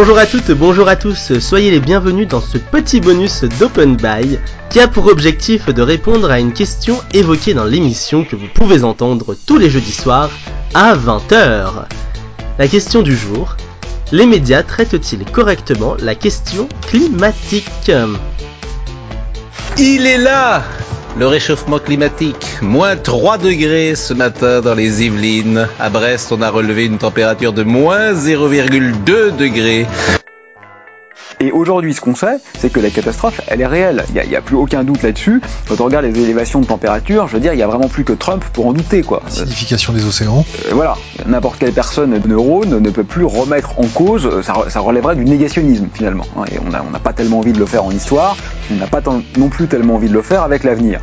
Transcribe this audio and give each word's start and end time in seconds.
Bonjour 0.00 0.16
à 0.16 0.26
toutes, 0.26 0.52
bonjour 0.52 0.86
à 0.86 0.94
tous, 0.94 1.40
soyez 1.40 1.72
les 1.72 1.80
bienvenus 1.80 2.28
dans 2.28 2.40
ce 2.40 2.56
petit 2.56 3.00
bonus 3.00 3.42
d'Open 3.58 3.96
Buy 3.96 4.38
qui 4.70 4.78
a 4.78 4.86
pour 4.86 5.08
objectif 5.08 5.70
de 5.70 5.82
répondre 5.82 6.30
à 6.30 6.38
une 6.38 6.52
question 6.52 7.00
évoquée 7.12 7.52
dans 7.52 7.64
l'émission 7.64 8.24
que 8.24 8.36
vous 8.36 8.46
pouvez 8.46 8.84
entendre 8.84 9.34
tous 9.44 9.58
les 9.58 9.68
jeudis 9.68 9.90
soirs 9.90 10.30
à 10.72 10.94
20h. 10.94 11.86
La 12.60 12.68
question 12.68 13.02
du 13.02 13.16
jour, 13.16 13.56
les 14.12 14.26
médias 14.26 14.62
traitent-ils 14.62 15.24
correctement 15.24 15.96
la 15.98 16.14
question 16.14 16.68
climatique? 16.86 17.90
Il 19.78 20.06
est 20.06 20.18
là 20.18 20.62
le 21.18 21.26
réchauffement 21.26 21.80
climatique, 21.80 22.46
moins 22.62 22.96
3 22.96 23.38
degrés 23.38 23.96
ce 23.96 24.14
matin 24.14 24.60
dans 24.60 24.74
les 24.74 25.04
Yvelines. 25.04 25.66
À 25.80 25.90
Brest, 25.90 26.30
on 26.30 26.40
a 26.42 26.50
relevé 26.50 26.86
une 26.86 26.98
température 26.98 27.52
de 27.52 27.64
moins 27.64 28.12
0,2 28.12 29.36
degrés. 29.36 29.86
Et 31.40 31.52
aujourd'hui, 31.52 31.94
ce 31.94 32.00
qu'on 32.00 32.14
sait, 32.14 32.38
c'est 32.58 32.70
que 32.70 32.80
la 32.80 32.90
catastrophe, 32.90 33.40
elle 33.46 33.60
est 33.60 33.66
réelle. 33.66 34.04
Il 34.14 34.28
n'y 34.28 34.36
a, 34.36 34.40
plus 34.40 34.56
aucun 34.56 34.82
doute 34.82 35.02
là-dessus. 35.02 35.40
Quand 35.68 35.80
on 35.80 35.84
regarde 35.84 36.04
les 36.04 36.20
élévations 36.20 36.60
de 36.60 36.66
température, 36.66 37.28
je 37.28 37.34
veux 37.34 37.40
dire, 37.40 37.52
il 37.52 37.56
n'y 37.56 37.62
a 37.62 37.66
vraiment 37.66 37.88
plus 37.88 38.04
que 38.04 38.12
Trump 38.12 38.44
pour 38.52 38.66
en 38.66 38.72
douter, 38.72 39.02
quoi. 39.02 39.22
Acidification 39.26 39.92
des 39.92 40.04
océans. 40.04 40.44
Euh, 40.66 40.70
voilà. 40.72 40.96
N'importe 41.26 41.58
quelle 41.58 41.72
personne 41.72 42.18
de 42.18 42.28
neurone 42.28 42.80
ne 42.80 42.90
peut 42.90 43.04
plus 43.04 43.24
remettre 43.24 43.78
en 43.78 43.86
cause, 43.86 44.42
ça, 44.42 44.54
ça 44.68 44.80
relèverait 44.80 45.16
du 45.16 45.24
négationnisme, 45.24 45.88
finalement. 45.92 46.26
Et 46.50 46.58
on 46.58 46.70
n'a 46.70 46.98
pas 46.98 47.12
tellement 47.12 47.38
envie 47.38 47.52
de 47.52 47.58
le 47.58 47.66
faire 47.66 47.84
en 47.84 47.90
histoire, 47.90 48.36
on 48.72 48.76
n'a 48.76 48.86
pas 48.86 49.02
non 49.36 49.48
plus 49.48 49.68
tellement 49.68 49.94
envie 49.94 50.08
de 50.08 50.14
le 50.14 50.22
faire 50.22 50.42
avec 50.42 50.64
l'avenir. 50.64 51.00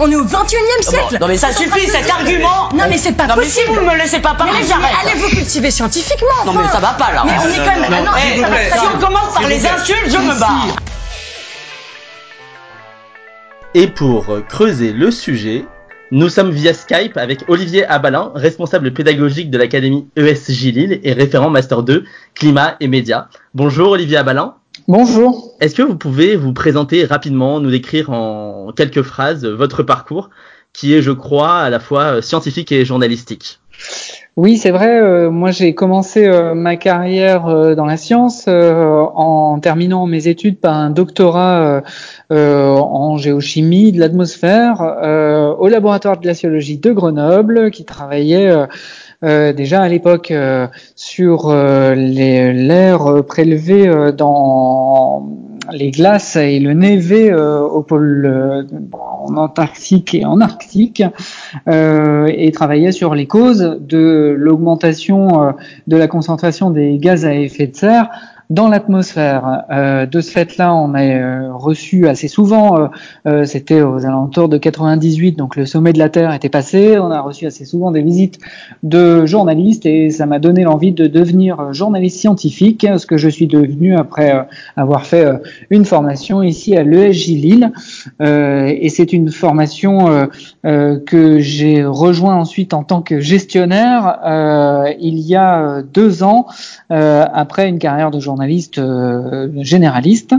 On 0.00 0.10
est 0.10 0.16
au 0.16 0.24
21 0.24 0.40
e 0.42 0.82
siècle. 0.82 1.18
Non 1.20 1.26
mais 1.26 1.36
ça 1.36 1.52
suffit 1.52 1.88
cet 1.88 2.10
argument. 2.10 2.68
Non 2.72 2.84
mais 2.88 2.98
c'est 2.98 3.12
pas 3.12 3.26
non, 3.26 3.34
possible 3.34 3.66
mais 3.68 3.74
si 3.74 3.80
vous 3.80 3.86
me 3.86 3.96
laissez 3.96 4.20
pas 4.20 4.34
parler, 4.34 4.60
j'arrête. 4.66 4.94
Allez 5.04 5.18
vous 5.18 5.28
cultiver 5.28 5.70
scientifiquement 5.70 6.44
Non 6.46 6.52
mais 6.52 6.68
ça 6.68 6.78
va 6.78 6.92
pas 6.92 7.12
là. 7.12 7.24
Mais 7.26 7.32
on 7.38 7.48
est 7.48 7.56
quand 7.56 7.80
même... 7.80 7.90
Non, 7.90 8.10
non, 8.10 8.16
hey, 8.16 8.40
ça 8.40 8.48
va 8.48 8.56
si 8.58 8.86
on 8.94 8.98
commence 8.98 9.34
par 9.34 9.48
les 9.48 9.66
insultes, 9.66 10.06
je 10.06 10.18
me 10.18 10.38
barre. 10.38 10.76
Et 13.74 13.86
pour 13.86 14.26
creuser 14.48 14.92
le 14.92 15.10
sujet, 15.10 15.64
nous 16.10 16.28
sommes 16.28 16.50
via 16.50 16.72
Skype 16.72 17.16
avec 17.16 17.44
Olivier 17.48 17.84
Abalin, 17.86 18.32
responsable 18.34 18.92
pédagogique 18.94 19.50
de 19.50 19.58
l'Académie 19.58 20.08
ESJ 20.16 20.62
Lille 20.72 21.00
et 21.02 21.12
référent 21.12 21.50
Master 21.50 21.82
2 21.82 22.04
Climat 22.34 22.76
et 22.80 22.88
Médias. 22.88 23.26
Bonjour 23.54 23.90
Olivier 23.90 24.16
Abalin. 24.16 24.54
Bonjour. 24.88 25.54
Est-ce 25.60 25.74
que 25.74 25.82
vous 25.82 25.96
pouvez 25.96 26.34
vous 26.34 26.54
présenter 26.54 27.04
rapidement, 27.04 27.60
nous 27.60 27.70
décrire 27.70 28.08
en 28.08 28.72
quelques 28.74 29.02
phrases 29.02 29.44
votre 29.44 29.82
parcours, 29.82 30.30
qui 30.72 30.94
est, 30.94 31.02
je 31.02 31.10
crois, 31.10 31.58
à 31.58 31.68
la 31.68 31.78
fois 31.78 32.22
scientifique 32.22 32.72
et 32.72 32.86
journalistique? 32.86 33.60
Oui, 34.38 34.56
c'est 34.56 34.70
vrai. 34.70 34.98
Euh, 34.98 35.30
moi, 35.30 35.50
j'ai 35.50 35.74
commencé 35.74 36.26
euh, 36.26 36.54
ma 36.54 36.76
carrière 36.76 37.48
euh, 37.48 37.74
dans 37.74 37.84
la 37.84 37.98
science 37.98 38.48
en 38.48 39.58
terminant 39.60 40.06
mes 40.06 40.26
études 40.26 40.58
par 40.58 40.74
un 40.74 40.88
doctorat 40.88 41.82
en 42.30 43.16
géochimie 43.18 43.92
de 43.92 44.00
l'atmosphère 44.00 44.80
au 45.58 45.68
laboratoire 45.68 46.16
de 46.16 46.22
glaciologie 46.22 46.78
de 46.78 46.92
Grenoble, 46.92 47.70
qui 47.70 47.84
travaillait 47.84 48.66
déjà 49.22 49.82
à 49.82 49.88
l'époque 49.88 50.32
sur 50.94 51.52
l'air 51.52 53.24
prélevé 53.26 54.12
dans 54.16 55.48
les 55.72 55.90
glaces 55.90 56.36
et 56.36 56.58
le 56.60 56.72
névé 56.72 57.30
euh, 57.30 57.60
au 57.60 57.82
pôle 57.82 58.26
euh, 58.26 58.62
en 58.92 59.36
Antarctique 59.36 60.14
et 60.14 60.24
en 60.24 60.40
Arctique 60.40 61.02
euh, 61.68 62.30
et 62.34 62.50
travaillait 62.52 62.92
sur 62.92 63.14
les 63.14 63.26
causes 63.26 63.78
de 63.80 64.34
l'augmentation 64.36 65.54
de 65.86 65.96
la 65.96 66.08
concentration 66.08 66.70
des 66.70 66.98
gaz 66.98 67.24
à 67.24 67.34
effet 67.34 67.66
de 67.66 67.76
serre 67.76 68.08
dans 68.50 68.68
l'atmosphère. 68.68 69.64
Euh, 69.70 70.06
de 70.06 70.20
ce 70.20 70.30
fait-là, 70.30 70.74
on 70.74 70.94
a 70.94 71.02
euh, 71.02 71.52
reçu 71.52 72.08
assez 72.08 72.28
souvent, 72.28 72.88
euh, 73.26 73.44
c'était 73.44 73.82
aux 73.82 74.06
alentours 74.06 74.48
de 74.48 74.56
98, 74.56 75.32
donc 75.32 75.56
le 75.56 75.66
sommet 75.66 75.92
de 75.92 75.98
la 75.98 76.08
Terre 76.08 76.32
était 76.32 76.48
passé, 76.48 76.98
on 76.98 77.10
a 77.10 77.20
reçu 77.20 77.46
assez 77.46 77.66
souvent 77.66 77.90
des 77.90 78.00
visites 78.00 78.38
de 78.82 79.26
journalistes 79.26 79.84
et 79.84 80.10
ça 80.10 80.24
m'a 80.24 80.38
donné 80.38 80.64
l'envie 80.64 80.92
de 80.92 81.06
devenir 81.06 81.74
journaliste 81.74 82.20
scientifique, 82.20 82.86
ce 82.96 83.04
que 83.04 83.18
je 83.18 83.28
suis 83.28 83.46
devenu 83.46 83.96
après 83.96 84.46
avoir 84.76 85.04
fait 85.04 85.26
une 85.68 85.84
formation 85.84 86.42
ici 86.42 86.76
à 86.76 86.82
l'ESJ 86.82 87.28
Lille. 87.28 87.72
et 88.20 88.88
c'est 88.88 89.12
une 89.12 89.30
formation 89.30 90.28
que 90.62 91.38
j'ai 91.38 91.84
rejoint 91.84 92.36
ensuite 92.36 92.74
en 92.74 92.82
tant 92.82 93.02
que 93.02 93.20
gestionnaire 93.20 94.20
il 95.00 95.18
y 95.18 95.36
a 95.36 95.82
deux 95.82 96.22
ans, 96.22 96.46
après 96.88 97.68
une 97.68 97.78
carrière 97.78 98.10
de 98.10 98.20
journaliste 98.20 98.37
journaliste 98.38 98.78
euh, 98.78 99.48
généraliste. 99.56 100.34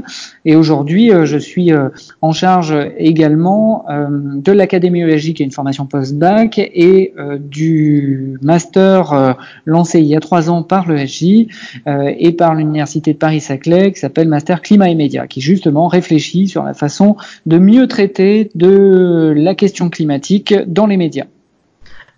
Et 0.45 0.55
aujourd'hui, 0.55 1.11
euh, 1.11 1.25
je 1.25 1.37
suis 1.37 1.73
euh, 1.73 1.89
en 2.21 2.31
charge 2.31 2.73
également 2.97 3.85
de 3.89 4.51
l'Académie 4.51 5.01
ESJ, 5.01 5.33
qui 5.33 5.43
est 5.43 5.45
une 5.45 5.51
formation 5.51 5.85
post-bac, 5.85 6.57
et 6.57 7.13
du 7.39 8.37
master 8.41 9.35
lancé 9.65 9.99
il 9.99 10.05
y 10.05 10.15
a 10.15 10.19
trois 10.19 10.49
ans 10.49 10.63
par 10.63 10.89
l'ESJ 10.89 11.47
et 11.85 12.31
par 12.33 12.55
l'Université 12.55 13.13
de 13.13 13.17
Paris-Saclay, 13.17 13.91
qui 13.91 13.99
s'appelle 13.99 14.27
Master 14.27 14.61
Climat 14.61 14.89
et 14.89 14.95
Médias, 14.95 15.27
qui 15.27 15.41
justement 15.41 15.87
réfléchit 15.87 16.47
sur 16.47 16.63
la 16.63 16.73
façon 16.73 17.15
de 17.45 17.57
mieux 17.57 17.87
traiter 17.87 18.51
de 18.55 19.33
la 19.35 19.55
question 19.55 19.89
climatique 19.89 20.53
dans 20.67 20.85
les 20.85 20.97
médias. 20.97 21.25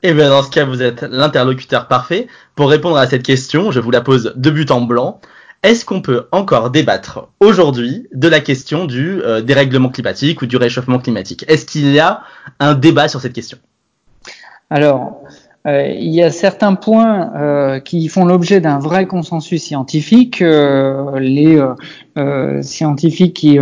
Eh 0.04 0.14
bien 0.14 0.30
dans 0.30 0.42
ce 0.42 0.50
cas, 0.50 0.66
vous 0.66 0.82
êtes 0.82 1.04
l'interlocuteur 1.04 1.88
parfait. 1.88 2.28
Pour 2.56 2.70
répondre 2.70 2.98
à 2.98 3.08
cette 3.08 3.24
question, 3.24 3.72
je 3.72 3.80
vous 3.80 3.92
la 3.92 4.02
pose 4.02 4.34
de 4.36 4.50
but 4.50 4.72
en 4.72 4.82
blanc. 4.82 5.22
Est-ce 5.64 5.86
qu'on 5.86 6.02
peut 6.02 6.28
encore 6.32 6.72
débattre 6.72 7.28
aujourd'hui 7.40 8.08
de 8.14 8.28
la 8.28 8.40
question 8.40 8.86
du 8.86 9.22
euh, 9.22 9.42
dérèglement 9.42 9.90
climatique 9.90 10.42
ou 10.42 10.48
du 10.48 10.58
réchauffement 10.58 10.98
climatique? 10.98 11.46
Est-ce 11.48 11.68
qu'il 11.68 11.92
y 11.92 12.00
a 12.00 12.22
un 12.60 12.74
débat 12.74 13.08
sur 13.08 13.22
cette 13.22 13.34
question? 13.34 13.60
Alors, 14.72 15.22
euh, 15.68 15.86
il 15.86 16.10
y 16.16 16.24
a 16.24 16.32
certains 16.32 16.74
points 16.74 17.32
euh, 17.36 17.80
qui 17.80 18.08
font 18.08 18.26
l'objet 18.26 18.60
d'un 18.60 18.80
vrai 18.80 19.06
consensus 19.06 19.62
scientifique. 19.62 20.40
les 20.40 21.62
scientifiques 22.64 23.36
qui 23.36 23.60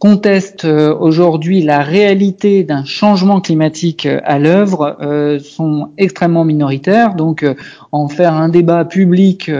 contestent 0.00 0.64
euh, 0.64 0.96
aujourd'hui 0.98 1.62
la 1.62 1.82
réalité 1.82 2.64
d'un 2.64 2.84
changement 2.86 3.42
climatique 3.42 4.06
euh, 4.06 4.18
à 4.24 4.38
l'œuvre 4.38 4.96
euh, 5.02 5.38
sont 5.38 5.90
extrêmement 5.98 6.44
minoritaires. 6.44 7.14
Donc, 7.14 7.44
en 7.92 8.08
faire 8.08 8.32
un 8.32 8.48
débat 8.48 8.86
public 8.86 9.50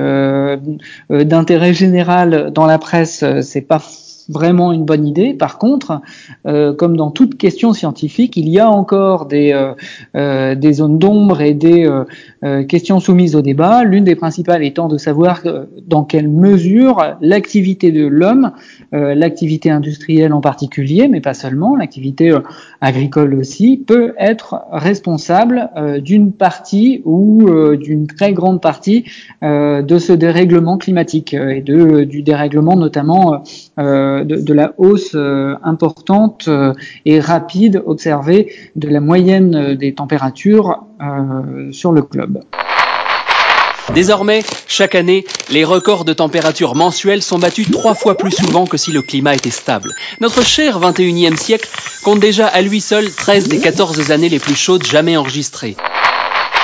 d'intérêt 1.11 1.75
général 1.75 2.51
dans 2.55 2.65
la 2.65 2.79
presse, 2.79 3.23
c'est 3.43 3.61
pas 3.61 3.81
vraiment 4.31 4.73
une 4.73 4.85
bonne 4.85 5.07
idée. 5.07 5.35
Par 5.35 5.59
contre, 5.59 6.01
euh, 6.47 6.73
comme 6.73 6.97
dans 6.97 7.11
toute 7.11 7.37
question 7.37 7.73
scientifique, 7.73 8.37
il 8.37 8.49
y 8.49 8.59
a 8.59 8.71
encore 8.71 9.27
des, 9.27 9.53
euh, 9.53 9.75
euh, 10.17 10.73
zones 10.73 10.99
d'ombre 10.99 11.41
et 11.41 11.53
des 11.55 11.91
questions 12.69 13.01
soumises 13.01 13.35
au 13.35 13.43
débat. 13.43 13.83
L'une 13.83 14.05
des 14.05 14.15
principales 14.15 14.63
étant 14.63 14.89
de 14.89 14.97
savoir 14.97 15.43
dans 15.87 16.05
quelle 16.05 16.29
mesure 16.29 17.17
l'activité 17.21 17.91
de 17.91 18.07
l'homme, 18.07 18.53
l'activité 18.93 19.71
industrielle 19.71 20.33
en 20.33 20.41
particulier, 20.41 21.09
mais 21.09 21.21
pas 21.21 21.35
seulement, 21.35 21.77
l'activité 21.77 22.33
agricole 22.81 23.35
aussi, 23.35 23.83
peut 23.85 24.15
être 24.17 24.63
responsable 24.71 25.71
d'une 26.03 26.33
partie 26.33 27.03
ou 27.05 27.51
d'une 27.77 28.07
très 28.07 28.33
grande 28.33 28.63
partie 28.63 29.05
de 29.43 29.99
ce 29.99 30.13
dérèglement 30.13 30.79
climatique 30.79 31.35
et 31.35 31.63
de, 31.63 32.05
du 32.05 32.23
dérèglement 32.23 32.77
notamment 32.77 33.43
de, 34.25 34.53
la 34.55 34.73
hausse 34.79 35.15
euh, 35.15 35.55
importante 35.63 36.47
euh, 36.49 36.73
et 37.05 37.21
rapide 37.21 37.83
observée 37.87 38.53
de 38.77 38.89
la 38.89 39.01
moyenne 39.01 39.55
euh, 39.55 39.75
des 39.75 39.95
températures 39.95 40.85
sur 41.71 41.93
le 41.93 42.03
globe. 42.03 42.41
Désormais, 43.95 44.43
chaque 44.69 44.95
année, 44.95 45.25
les 45.51 45.65
records 45.65 46.05
de 46.05 46.13
température 46.13 46.75
mensuelle 46.75 47.23
sont 47.23 47.39
battus 47.39 47.71
trois 47.71 47.95
fois 47.95 48.17
plus 48.17 48.31
souvent 48.31 48.67
que 48.67 48.77
si 48.77 48.93
le 48.93 49.01
climat 49.03 49.35
était 49.35 49.51
stable. 49.51 49.91
Notre 50.21 50.45
cher 50.45 50.79
21e 50.79 51.37
siècle 51.37 51.69
compte 52.05 52.21
déjà 52.21 52.47
à 52.47 52.61
lui 52.61 52.81
seul 52.81 53.11
13 53.11 53.49
des 53.49 53.59
14 53.59 54.11
années 54.11 54.29
les 54.29 54.39
plus 54.39 54.55
chaudes 54.55 54.85
jamais 54.85 55.17
enregistrées. 55.17 55.77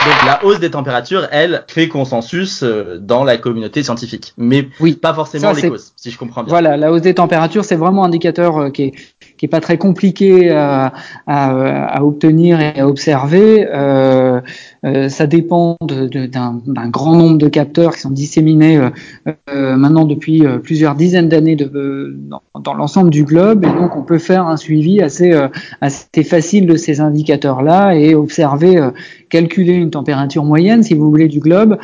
Donc 0.06 0.24
la 0.24 0.44
hausse 0.44 0.60
des 0.60 0.70
températures, 0.70 1.26
elle, 1.32 1.64
fait 1.66 1.88
consensus 1.88 2.62
euh, 2.62 2.96
dans 3.00 3.24
la 3.24 3.38
communauté 3.38 3.82
scientifique, 3.82 4.34
mais 4.36 4.68
oui, 4.78 4.92
pas 4.92 5.12
forcément 5.12 5.50
les 5.50 5.68
causes, 5.68 5.92
si 5.96 6.12
je 6.12 6.18
comprends 6.18 6.44
bien. 6.44 6.50
Voilà, 6.50 6.76
la 6.76 6.92
hausse 6.92 7.02
des 7.02 7.14
températures, 7.14 7.64
c'est 7.64 7.74
vraiment 7.74 8.04
un 8.04 8.06
indicateur 8.06 8.56
euh, 8.56 8.70
qui 8.70 8.82
est 8.84 8.94
qui 9.36 9.46
est 9.46 9.48
pas 9.48 9.60
très 9.60 9.78
compliqué 9.78 10.50
à, 10.50 10.92
à, 11.26 11.86
à 11.86 12.02
obtenir 12.02 12.60
et 12.60 12.80
à 12.80 12.88
observer. 12.88 13.66
Euh, 13.72 14.40
euh, 14.84 15.08
ça 15.08 15.26
dépend 15.26 15.76
d'un 15.80 16.88
grand 16.88 17.16
nombre 17.16 17.38
de 17.38 17.48
capteurs 17.48 17.94
qui 17.94 18.00
sont 18.00 18.10
disséminés 18.10 18.78
euh, 19.26 19.76
maintenant 19.76 20.04
depuis 20.04 20.44
plusieurs 20.62 20.94
dizaines 20.94 21.28
d'années 21.28 21.56
dans, 21.56 22.42
dans 22.58 22.74
l'ensemble 22.74 23.10
du 23.10 23.24
globe. 23.24 23.64
Et 23.64 23.68
donc, 23.68 23.96
on 23.96 24.02
peut 24.02 24.18
faire 24.18 24.46
un 24.46 24.56
suivi 24.56 25.02
assez, 25.02 25.34
assez 25.80 26.24
facile 26.24 26.66
de 26.66 26.76
ces 26.76 27.00
indicateurs-là 27.00 27.94
et 27.94 28.14
observer, 28.14 28.90
calculer 29.28 29.74
une 29.74 29.90
température 29.90 30.44
moyenne, 30.44 30.82
si 30.82 30.94
vous 30.94 31.10
voulez, 31.10 31.28
du 31.28 31.40
globe, 31.40 31.78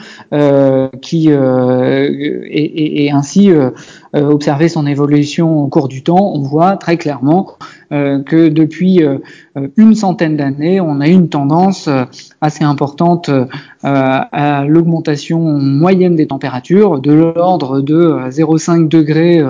qui 1.00 1.28
et, 1.28 1.34
et, 1.34 3.04
et, 3.04 3.10
ainsi 3.10 3.50
observer 4.14 4.68
son 4.68 4.86
évolution 4.86 5.64
au 5.64 5.68
cours 5.68 5.88
du 5.88 6.02
temps. 6.02 6.32
On 6.34 6.40
voit 6.40 6.76
très 6.76 6.96
clairement 6.96 7.56
euh, 7.92 8.22
que 8.22 8.48
depuis 8.48 9.04
euh, 9.04 9.18
une 9.76 9.94
centaine 9.94 10.36
d'années, 10.36 10.80
on 10.80 11.00
a 11.00 11.08
une 11.08 11.28
tendance 11.28 11.88
euh, 11.88 12.04
assez 12.40 12.64
importante 12.64 13.30
à 13.82 14.64
l'augmentation 14.66 15.40
moyenne 15.40 16.16
des 16.16 16.28
températures 16.28 17.00
de 17.00 17.12
l'ordre 17.12 17.80
de 17.80 18.16
0,5 18.30 18.88
degrés 18.88 19.42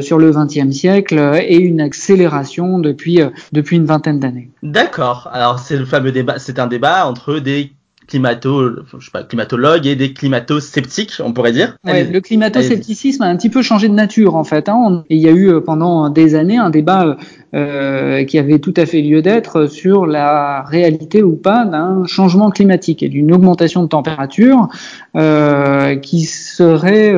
sur 0.00 0.18
le 0.18 0.30
XXe 0.30 0.70
siècle 0.70 1.18
et 1.42 1.56
une 1.56 1.80
accélération 1.80 2.78
depuis 2.78 3.20
depuis 3.52 3.76
une 3.76 3.86
vingtaine 3.86 4.20
d'années. 4.20 4.50
D'accord. 4.62 5.30
Alors 5.32 5.58
c'est 5.60 5.78
le 5.78 5.86
fameux 5.86 6.12
débat, 6.12 6.38
c'est 6.38 6.58
un 6.58 6.66
débat 6.66 7.06
entre 7.06 7.38
des 7.38 7.72
climato, 8.06 8.70
je 8.98 9.04
sais 9.04 9.10
pas, 9.12 9.22
climatologues 9.22 9.86
et 9.86 9.96
des 9.96 10.12
climato-sceptiques, 10.12 11.20
on 11.24 11.32
pourrait 11.32 11.52
dire. 11.52 11.76
Ouais, 11.84 12.04
le 12.04 12.20
climato-scepticisme 12.20 13.22
a 13.22 13.26
un 13.26 13.36
petit 13.36 13.50
peu 13.50 13.62
changé 13.62 13.88
de 13.88 13.94
nature 13.94 14.36
en 14.36 14.44
fait. 14.44 14.68
Hein. 14.68 15.04
il 15.08 15.18
y 15.18 15.28
a 15.28 15.32
eu 15.32 15.48
euh, 15.48 15.60
pendant 15.60 16.08
des 16.10 16.34
années 16.34 16.58
un 16.58 16.70
débat 16.70 17.06
euh, 17.06 17.14
euh, 17.54 18.24
qui 18.24 18.38
avait 18.38 18.58
tout 18.58 18.74
à 18.76 18.84
fait 18.84 19.00
lieu 19.00 19.22
d'être 19.22 19.66
sur 19.66 20.06
la 20.06 20.62
réalité 20.62 21.22
ou 21.22 21.36
pas 21.36 21.64
d'un 21.64 22.04
changement 22.06 22.50
climatique 22.50 23.02
et 23.02 23.08
d'une 23.08 23.32
augmentation 23.32 23.82
de 23.84 23.88
température 23.88 24.68
euh, 25.16 25.96
qui 25.96 26.24
serait 26.24 27.14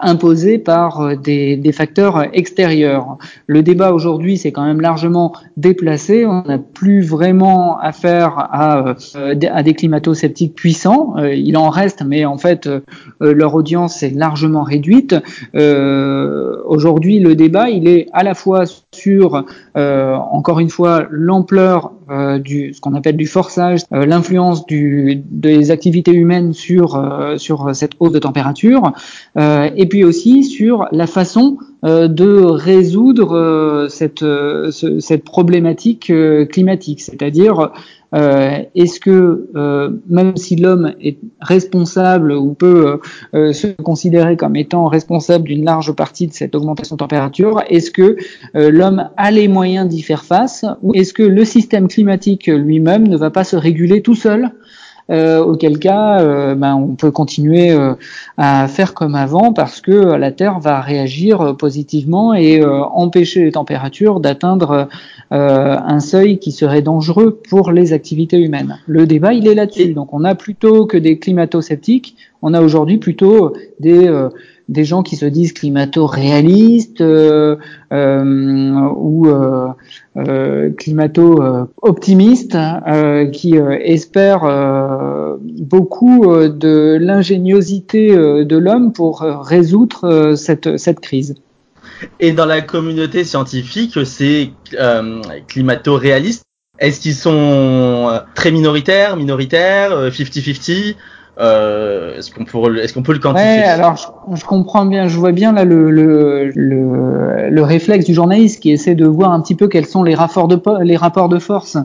imposés 0.00 0.58
par 0.58 1.00
euh, 1.00 1.16
des, 1.16 1.72
facteurs 1.72 2.26
extérieurs. 2.32 3.16
Le 3.46 3.62
débat 3.62 3.92
aujourd'hui 3.92 4.36
s'est 4.36 4.52
quand 4.52 4.64
même 4.64 4.80
largement 4.80 5.32
déplacé. 5.56 6.26
On 6.26 6.42
n'a 6.42 6.58
plus 6.58 7.02
vraiment 7.02 7.78
affaire 7.78 8.34
à, 8.36 8.94
euh, 9.16 9.34
des 9.34 9.74
climato-sceptiques 9.74 10.54
puissants. 10.54 11.14
Euh, 11.18 11.32
il 11.34 11.56
en 11.56 11.70
reste, 11.70 12.02
mais 12.04 12.24
en 12.24 12.38
fait, 12.38 12.68
leur 13.20 13.54
audience 13.54 14.02
est 14.02 14.10
largement 14.10 14.62
réduite. 14.62 15.14
aujourd'hui, 15.54 17.20
le 17.20 17.34
débat, 17.34 17.70
il 17.70 17.86
est 17.88 18.08
à 18.12 18.22
la 18.22 18.34
fois 18.34 18.64
sur, 18.94 19.44
encore 19.74 20.60
une 20.60 20.70
fois, 20.70 21.06
l'ampleur 21.10 21.92
du 22.42 22.74
ce 22.74 22.80
qu'on 22.80 22.94
appelle 22.94 23.16
du 23.16 23.26
forçage, 23.26 23.80
l'influence 23.90 24.66
du, 24.66 25.22
des 25.30 25.70
activités 25.70 26.12
humaines 26.12 26.52
sur 26.52 27.00
sur 27.36 27.74
cette 27.74 27.92
hausse 28.00 28.12
de 28.12 28.18
température, 28.18 28.92
et 29.36 29.86
puis 29.88 30.04
aussi 30.04 30.44
sur 30.44 30.86
la 30.92 31.06
façon 31.06 31.58
euh, 31.82 32.08
de 32.08 32.42
résoudre 32.42 33.34
euh, 33.34 33.88
cette, 33.88 34.22
euh, 34.22 34.70
cette 34.70 35.24
problématique 35.24 36.12
climatique, 36.50 37.00
c'est-à-dire 37.00 37.72
est-ce 38.12 38.98
que 39.00 39.48
même 40.08 40.36
si 40.36 40.56
l'homme 40.56 40.94
est 41.00 41.18
responsable 41.40 42.32
ou 42.32 42.54
peut 42.54 43.00
se 43.32 43.68
considérer 43.82 44.36
comme 44.36 44.56
étant 44.56 44.86
responsable 44.88 45.44
d'une 45.44 45.64
large 45.64 45.92
partie 45.92 46.26
de 46.26 46.32
cette 46.32 46.54
augmentation 46.54 46.96
de 46.96 46.98
température, 46.98 47.62
est-ce 47.68 47.90
que 47.90 48.16
l'homme 48.54 49.08
a 49.16 49.30
les 49.30 49.48
moyens 49.48 49.88
d'y 49.88 50.02
faire 50.02 50.24
face 50.24 50.64
ou 50.82 50.92
est-ce 50.94 51.12
que 51.12 51.22
le 51.22 51.44
système 51.44 51.88
climatique 51.88 52.46
lui-même 52.46 53.06
ne 53.06 53.16
va 53.16 53.30
pas 53.30 53.44
se 53.44 53.56
réguler 53.56 54.02
tout 54.02 54.14
seul? 54.16 54.50
Euh, 55.10 55.42
auquel 55.42 55.78
cas 55.78 56.20
euh, 56.20 56.54
ben, 56.54 56.76
on 56.76 56.94
peut 56.94 57.10
continuer 57.10 57.72
euh, 57.72 57.94
à 58.36 58.68
faire 58.68 58.94
comme 58.94 59.16
avant 59.16 59.52
parce 59.52 59.80
que 59.80 59.90
la 59.90 60.30
Terre 60.30 60.60
va 60.60 60.80
réagir 60.80 61.56
positivement 61.58 62.32
et 62.32 62.64
empêcher 62.64 63.44
les 63.44 63.52
températures 63.52 64.20
d'atteindre 64.20 64.88
un 65.30 66.00
seuil 66.00 66.38
qui 66.38 66.52
serait 66.52 66.82
dangereux 66.82 67.40
pour 67.48 67.72
les 67.72 67.92
activités 67.92 68.38
humaines. 68.38 68.78
Le 68.86 69.06
débat, 69.06 69.32
il 69.32 69.46
est 69.46 69.54
là-dessus. 69.54 69.94
Donc 69.94 70.12
on 70.12 70.24
a 70.24 70.34
plutôt 70.34 70.86
que 70.86 70.96
des 70.96 71.18
climato-sceptiques, 71.18 72.16
on 72.42 72.54
a 72.54 72.60
aujourd'hui 72.60 72.98
plutôt 72.98 73.54
des 73.78 74.08
des 74.70 74.84
gens 74.84 75.02
qui 75.02 75.16
se 75.16 75.26
disent 75.26 75.52
climato-réalistes 75.52 77.00
euh, 77.00 77.56
euh, 77.92 78.88
ou 78.94 79.26
euh, 79.26 80.70
climato-optimistes, 80.78 82.56
qui 83.32 83.56
espèrent 83.56 85.38
beaucoup 85.40 86.26
de 86.48 86.98
l'ingéniosité 87.00 88.14
de 88.16 88.56
l'homme 88.56 88.92
pour 88.92 89.20
résoudre 89.20 90.34
cette 90.36 91.00
crise. 91.00 91.34
Et 92.18 92.32
dans 92.32 92.46
la 92.46 92.60
communauté 92.60 93.24
scientifique, 93.24 93.98
ces 94.04 94.52
climato-réalistes, 95.48 96.44
est-ce 96.78 97.00
qu'ils 97.00 97.14
sont 97.14 98.20
très 98.34 98.52
minoritaires, 98.52 99.16
minoritaires, 99.16 100.10
50-50 100.10 100.94
euh, 101.40 102.18
est-ce 102.18 102.30
qu'on 102.30 102.44
peut, 102.44 102.78
est-ce 102.78 102.92
qu'on 102.92 103.02
peut 103.02 103.14
le 103.14 103.18
quantifier 103.18 103.48
ouais, 103.48 103.64
alors 103.64 103.96
je, 103.96 104.36
je, 104.36 104.44
comprends 104.44 104.84
bien, 104.84 105.08
je 105.08 105.16
vois 105.16 105.32
bien 105.32 105.52
là 105.52 105.64
le, 105.64 105.90
le, 105.90 106.50
le, 106.54 107.48
le, 107.48 107.62
réflexe 107.62 108.04
du 108.04 108.12
journaliste 108.12 108.60
qui 108.60 108.70
essaie 108.70 108.94
de 108.94 109.06
voir 109.06 109.32
un 109.32 109.40
petit 109.40 109.54
peu 109.54 109.66
quels 109.66 109.86
sont 109.86 110.02
les 110.02 110.14
rapports 110.14 110.48
de, 110.48 110.60
les 110.82 110.96
rapports 110.96 111.30
de 111.30 111.38
force 111.38 111.78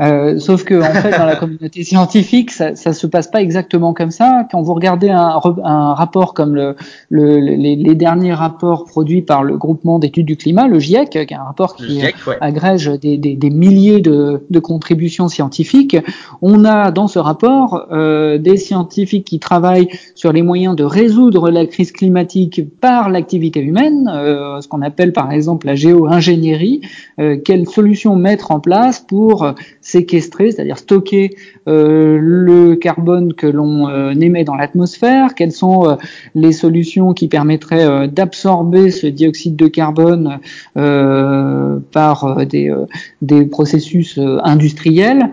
euh, 0.00 0.38
sauf 0.38 0.64
que 0.64 0.80
en 0.80 0.94
fait, 0.94 1.16
dans 1.16 1.26
la 1.26 1.36
communauté 1.40 1.82
scientifique, 1.82 2.50
ça, 2.50 2.76
ça 2.76 2.92
se 2.92 3.06
passe 3.06 3.28
pas 3.28 3.42
exactement 3.42 3.92
comme 3.92 4.10
ça. 4.10 4.46
Quand 4.50 4.62
vous 4.62 4.74
regardez 4.74 5.10
un, 5.10 5.40
un 5.64 5.94
rapport 5.94 6.34
comme 6.34 6.54
le, 6.54 6.76
le, 7.10 7.38
les, 7.38 7.76
les, 7.76 7.94
derniers 7.94 8.32
rapports 8.32 8.84
produits 8.84 9.22
par 9.22 9.42
le 9.42 9.56
groupement 9.56 9.98
d'études 9.98 10.26
du 10.26 10.36
climat, 10.36 10.68
le 10.68 10.78
GIEC, 10.78 11.10
qui 11.10 11.18
est 11.18 11.32
un 11.32 11.42
rapport 11.42 11.74
qui 11.74 12.00
agrège 12.40 12.86
des, 13.00 13.16
des, 13.16 13.34
des, 13.34 13.50
milliers 13.50 14.00
de, 14.00 14.44
de, 14.48 14.58
contributions 14.60 15.28
scientifiques, 15.28 15.96
on 16.42 16.64
a 16.64 16.90
dans 16.92 17.08
ce 17.08 17.18
rapport 17.18 17.86
euh, 17.90 18.38
des 18.38 18.56
scientifiques 18.56 19.26
qui 19.26 19.38
travaillent 19.40 19.88
sur 20.14 20.32
les 20.32 20.42
moyens 20.42 20.76
de 20.76 20.84
résoudre 20.84 21.50
la 21.50 21.66
crise 21.66 21.90
climatique 21.90 22.62
par 22.80 23.08
l'activité 23.10 23.60
humaine, 23.60 24.08
euh, 24.12 24.60
ce 24.60 24.68
qu'on 24.68 24.82
appelle 24.82 25.12
par 25.12 25.32
exemple 25.32 25.66
la 25.66 25.74
géo-ingénierie, 25.74 26.82
euh, 27.18 27.36
quelles 27.44 27.68
solutions 27.68 28.14
mettre 28.14 28.52
en 28.52 28.60
place 28.60 29.00
pour 29.00 29.54
séquestrer, 29.88 30.50
c'est-à-dire 30.50 30.78
stocker 30.78 31.34
euh, 31.66 32.18
le 32.20 32.76
carbone 32.76 33.32
que 33.32 33.46
l'on 33.46 33.88
euh, 33.88 34.10
émet 34.10 34.44
dans 34.44 34.54
l'atmosphère, 34.54 35.34
quelles 35.34 35.52
sont 35.52 35.88
euh, 35.88 35.96
les 36.34 36.52
solutions 36.52 37.14
qui 37.14 37.26
permettraient 37.28 38.08
d'absorber 38.08 38.90
ce 38.90 39.06
dioxyde 39.06 39.56
de 39.56 39.66
carbone 39.66 40.38
par 40.74 42.46
des, 42.46 42.74
des 43.22 43.46
processus 43.46 44.18
industriels. 44.42 45.30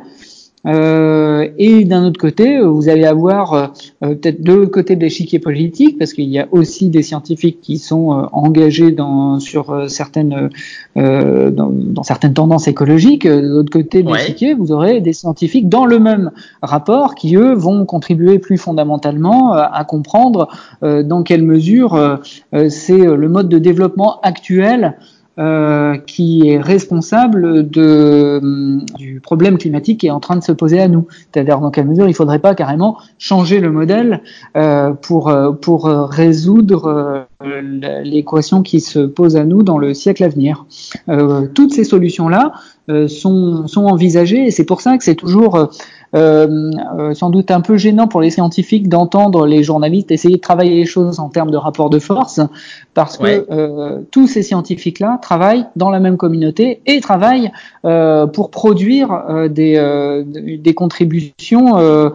Euh, 0.66 1.48
et 1.58 1.86
d'un 1.86 2.06
autre 2.06 2.20
côté, 2.20 2.60
vous 2.60 2.90
allez 2.90 3.06
avoir 3.06 3.54
euh, 3.54 3.68
peut-être 4.00 4.42
deux 4.42 4.66
côtés 4.68 4.96
de 4.96 5.02
l'échiquier 5.02 5.40
politique, 5.40 6.00
parce 6.00 6.14
qu'il 6.14 6.30
y 6.30 6.40
a 6.40 6.48
aussi 6.52 6.90
des 6.90 7.04
scientifiques 7.04 7.60
qui 7.62 7.78
sont 7.78 8.14
euh, 8.14 8.26
engagés 8.32 8.92
dans, 8.92 9.40
sur 9.40 9.90
certaines, 9.90 10.50
dans, 10.96 11.70
dans, 11.72 12.04
certaines 12.04 12.34
tendances 12.34 12.68
écologiques. 12.68 13.28
De 13.28 13.40
l'autre 13.40 13.72
côté 13.72 14.02
de 14.02 14.12
l'échiquier, 14.12 14.54
vous 14.54 14.72
aurez 14.72 15.02
des 15.02 15.14
scientifiques 15.14 15.70
dans 15.70 15.86
le 15.86 16.00
même 16.00 16.32
rapport 16.62 17.16
qui, 17.16 17.36
eux, 17.36 17.54
vont 17.54 17.86
contribuer 17.86 18.40
plus 18.40 18.58
fondamentalement 18.58 19.54
à 19.54 19.84
comprendre 19.84 20.48
dans 20.82 21.24
quelle 21.24 21.44
mesure 21.44 22.20
c'est 22.70 22.98
le 22.98 23.30
mode 23.30 23.50
de 23.50 23.60
développement 23.60 24.20
actuel 24.22 24.96
euh, 25.38 25.98
qui 25.98 26.48
est 26.48 26.62
responsable 26.62 27.70
de, 27.70 28.80
du 28.98 29.20
problème 29.20 29.58
climatique 29.58 30.00
qui 30.00 30.08
est 30.08 30.12
en 30.12 30.22
train 30.22 30.38
de 30.38 30.44
se 30.44 30.54
poser 30.54 30.80
à 30.80 30.88
nous. 30.88 31.08
C'est-à-dire 31.34 31.60
dans 31.60 31.72
quelle 31.72 31.88
mesure 31.88 32.06
il 32.06 32.12
ne 32.12 32.16
faudrait 32.16 32.40
pas 32.40 32.56
carrément 32.56 32.98
changer 33.18 33.60
le 33.60 33.70
modèle 33.70 34.22
euh, 34.56 34.92
pour, 34.94 35.28
euh, 35.28 35.52
pour 35.52 35.88
résoudre 35.88 37.26
l'équation 37.42 38.62
qui 38.62 38.80
se 38.80 39.00
pose 39.00 39.36
à 39.36 39.44
nous 39.44 39.62
dans 39.62 39.78
le 39.78 39.94
siècle 39.94 40.24
à 40.24 40.30
venir. 40.30 40.66
toutes 41.54 41.74
ces 41.74 41.84
solutions-là 41.84 42.54
sont, 43.08 43.68
sont 43.68 43.86
envisagées 43.86 44.46
et 44.46 44.52
c'est 44.52 44.64
pour 44.64 44.82
ça 44.82 44.98
que 44.98 45.04
c'est 45.04 45.16
toujours 45.16 45.56
euh, 45.56 45.66
euh, 45.66 45.68
sans 46.16 47.30
doute 47.30 47.52
un 47.52 47.62
peu 47.62 47.78
gênant 47.78 48.08
pour 48.08 48.22
les 48.22 48.30
scientifiques 48.30 48.88
d'entendre 48.88 49.46
les 49.46 49.64
journalistes 49.64 50.12
essayer 50.12 50.38
de 50.38 50.42
travailler 50.42 50.76
les 50.76 50.86
choses 50.86 51.20
en 51.20 51.30
termes 51.30 51.52
de 51.52 51.58
rapport 51.58 51.90
de 51.90 52.00
force, 52.00 52.40
parce 52.94 53.18
que 53.18 53.46
euh, 53.52 54.02
tous 54.12 54.28
ces 54.28 54.42
scientifiques-là 54.42 55.20
travaillent 55.22 55.66
dans 55.76 55.90
la 55.90 56.00
même 56.00 56.18
communauté 56.18 56.82
et 56.86 57.02
travaillent 57.02 57.52
pour 57.82 58.50
produire 58.52 59.50
des, 59.50 60.24
des 60.60 60.74
contributions 60.74 62.12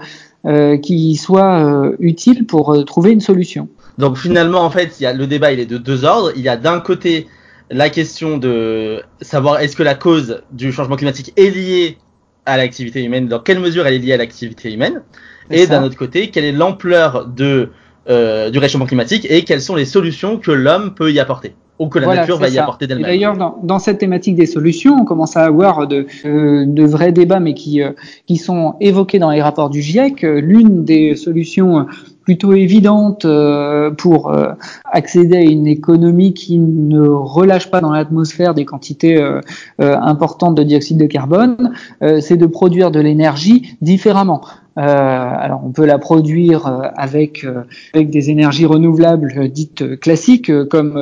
qui 0.83 1.16
soient 1.16 1.92
utiles 1.99 2.47
pour 2.47 2.85
trouver 2.85 3.12
une 3.12 3.21
solution. 3.21 3.69
Donc 3.99 4.16
finalement, 4.16 4.62
en 4.62 4.71
fait, 4.71 4.99
il 4.99 5.02
y 5.02 5.07
a, 5.07 5.12
le 5.12 5.26
débat 5.26 5.52
il 5.52 5.61
est 5.61 5.66
de 5.66 5.76
deux 5.76 6.04
ordres. 6.04 6.33
Il 6.35 6.42
y 6.42 6.49
a 6.49 6.57
d'un 6.57 6.80
côté 6.80 7.26
la 7.71 7.90
question 7.90 8.38
de 8.38 9.02
savoir 9.21 9.61
est-ce 9.61 9.76
que 9.76 9.83
la 9.83 9.95
cause 9.95 10.42
du 10.50 10.73
changement 10.73 10.97
climatique 10.97 11.33
est 11.37 11.50
liée 11.50 11.99
à 12.47 12.56
l'activité 12.56 13.02
humaine, 13.04 13.28
dans 13.28 13.38
quelle 13.38 13.61
mesure 13.61 13.87
elle 13.87 13.94
est 13.94 13.99
liée 13.99 14.12
à 14.12 14.16
l'activité 14.16 14.73
humaine, 14.73 15.02
et 15.50 15.66
d'un 15.66 15.82
autre 15.82 15.97
côté, 15.97 16.30
quelle 16.30 16.44
est 16.44 16.52
l'ampleur 16.52 17.26
de 17.26 17.70
euh, 18.09 18.50
du 18.50 18.59
réchauffement 18.59 18.87
climatique 18.87 19.26
et 19.28 19.44
quelles 19.44 19.61
sont 19.61 19.75
les 19.75 19.85
solutions 19.85 20.38
que 20.38 20.50
l'homme 20.50 20.94
peut 20.94 21.12
y 21.12 21.20
apporter 21.20 21.54
ou 21.78 21.88
que 21.88 21.99
la 21.99 22.06
Voilà, 22.06 22.23
nature 22.23 22.38
va 22.38 22.49
y 22.49 22.59
apporter 22.59 22.87
d'elle-même. 22.87 23.06
D'ailleurs, 23.06 23.37
dans, 23.37 23.59
dans 23.62 23.78
cette 23.78 23.99
thématique 23.99 24.37
des 24.37 24.47
solutions, 24.47 24.97
on 25.00 25.04
commence 25.04 25.37
à 25.37 25.44
avoir 25.44 25.87
de, 25.87 26.06
euh, 26.25 26.64
de 26.66 26.85
vrais 26.85 27.12
débats, 27.12 27.40
mais 27.40 27.54
qui, 27.54 27.82
euh, 27.82 27.92
qui 28.26 28.37
sont 28.37 28.75
évoqués 28.80 29.18
dans 29.18 29.30
les 29.30 29.40
rapports 29.40 29.70
du 29.70 29.80
GIEC. 29.80 30.23
L'une 30.23 30.85
des 30.85 31.14
solutions 31.14 31.87
plutôt 32.22 32.52
évidentes 32.52 33.24
euh, 33.24 33.90
pour 33.90 34.30
euh, 34.30 34.52
accéder 34.84 35.36
à 35.36 35.42
une 35.42 35.66
économie 35.66 36.34
qui 36.34 36.58
ne 36.58 37.06
relâche 37.08 37.70
pas 37.70 37.80
dans 37.80 37.92
l'atmosphère 37.92 38.54
des 38.54 38.64
quantités 38.64 39.16
euh, 39.16 39.40
importantes 39.78 40.54
de 40.54 40.62
dioxyde 40.62 40.98
de 40.98 41.06
carbone, 41.06 41.72
c'est 42.20 42.36
de 42.36 42.46
produire 42.46 42.90
de 42.90 43.00
l'énergie 43.00 43.76
différemment. 43.80 44.42
Alors 44.76 45.62
on 45.64 45.70
peut 45.70 45.84
la 45.84 45.98
produire 45.98 46.90
avec 46.96 47.46
avec 47.94 48.10
des 48.10 48.30
énergies 48.30 48.66
renouvelables 48.66 49.48
dites 49.48 49.98
classiques 50.00 50.50
comme 50.68 50.98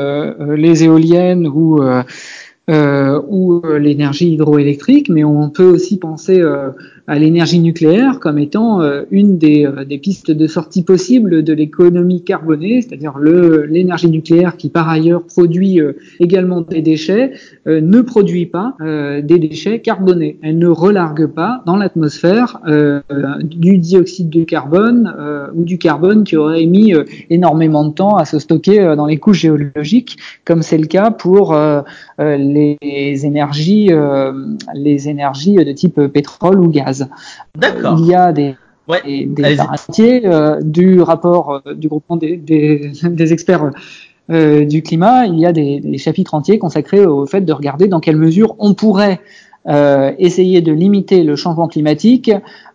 les 0.57 0.85
éoliennes 0.85 1.47
ou 1.47 1.81
euh, 2.69 3.21
ou 3.29 3.63
euh, 3.65 3.79
l'énergie 3.79 4.33
hydroélectrique, 4.33 5.09
mais 5.09 5.25
on 5.25 5.49
peut 5.49 5.65
aussi 5.65 5.99
penser 5.99 6.41
euh, 6.41 6.71
à 7.07 7.19
l'énergie 7.19 7.61
nucléaire 7.61 8.21
comme 8.21 8.39
étant 8.39 8.83
euh, 8.83 9.05
une 9.11 9.39
des, 9.39 9.67
des 9.89 9.99
pistes 9.99 10.31
de 10.31 10.47
sortie 10.47 10.83
possibles 10.83 11.43
de 11.43 11.53
l'économie 11.55 12.23
carbonée, 12.23 12.83
c'est-à-dire 12.83 13.19
l'énergie 13.19 14.11
nucléaire 14.11 14.57
qui 14.57 14.69
par 14.69 14.89
ailleurs 14.89 15.23
produit 15.23 15.81
également 16.21 16.61
des 16.61 16.83
déchets, 16.83 17.33
ne 17.67 18.01
produit 18.03 18.47
pas 18.47 18.77
des 18.81 19.39
déchets 19.39 19.81
carbonés. 19.81 20.39
Elle 20.43 20.59
ne 20.59 20.69
relargue 20.69 21.27
pas 21.27 21.63
dans 21.67 21.77
l'atmosphère 21.77 22.61
du 23.43 23.79
dioxyde 23.79 24.31
de 24.31 24.45
carbone 24.45 25.15
ou 25.55 25.65
du 25.65 25.79
carbone 25.79 26.25
qui 26.25 26.37
aurait 26.37 26.67
mis 26.67 26.95
énormément 27.31 27.85
de 27.85 27.95
temps 27.95 28.17
à 28.17 28.25
se 28.25 28.39
stocker 28.39 28.95
dans 28.97 29.07
les 29.07 29.17
couches 29.17 29.41
géologiques, 29.41 30.19
comme 30.45 30.63
c'est 30.63 30.79
le 30.79 30.87
cas 30.87 31.11
pour 31.11 31.55
euh, 32.21 32.37
les 32.83 33.27
énergies, 33.27 33.89
euh, 33.91 34.33
les 34.75 35.09
énergies 35.09 35.55
de 35.55 35.73
type 35.73 36.01
pétrole 36.07 36.61
ou 36.61 36.69
gaz. 36.69 37.09
D'accord. 37.57 37.97
Il 37.99 38.07
y 38.07 38.15
a 38.15 38.33
des 38.33 38.55
Ouais. 38.89 39.27
des, 39.27 40.23
euh, 40.25 40.61
du 40.63 41.03
rapport 41.03 41.61
euh, 41.67 41.75
du 41.75 41.89
groupement 41.89 42.17
des, 42.17 42.39
des, 42.39 42.91
des 43.03 43.33
experts 43.35 43.71
euh, 44.31 44.65
du 44.65 44.83
climat, 44.83 45.27
il 45.27 45.39
y 45.39 45.47
a 45.47 45.53
des, 45.53 45.81
des 45.81 45.99
chapitres 45.99 46.35
entiers 46.35 46.59
consacrés 46.59 47.05
au 47.05 47.27
fait 47.27 47.43
de 47.43 47.53
regarder 47.53 47.87
dans 47.87 48.01
quelle 48.01 48.17
mesure 48.17 48.57
on 48.59 48.75
pourrait 48.75 49.21
euh, 49.69 50.13
essayer 50.19 50.61
de 50.63 50.73
limiter 50.73 51.23
le 51.23 51.37
changement 51.37 51.69
climatique 51.69 52.31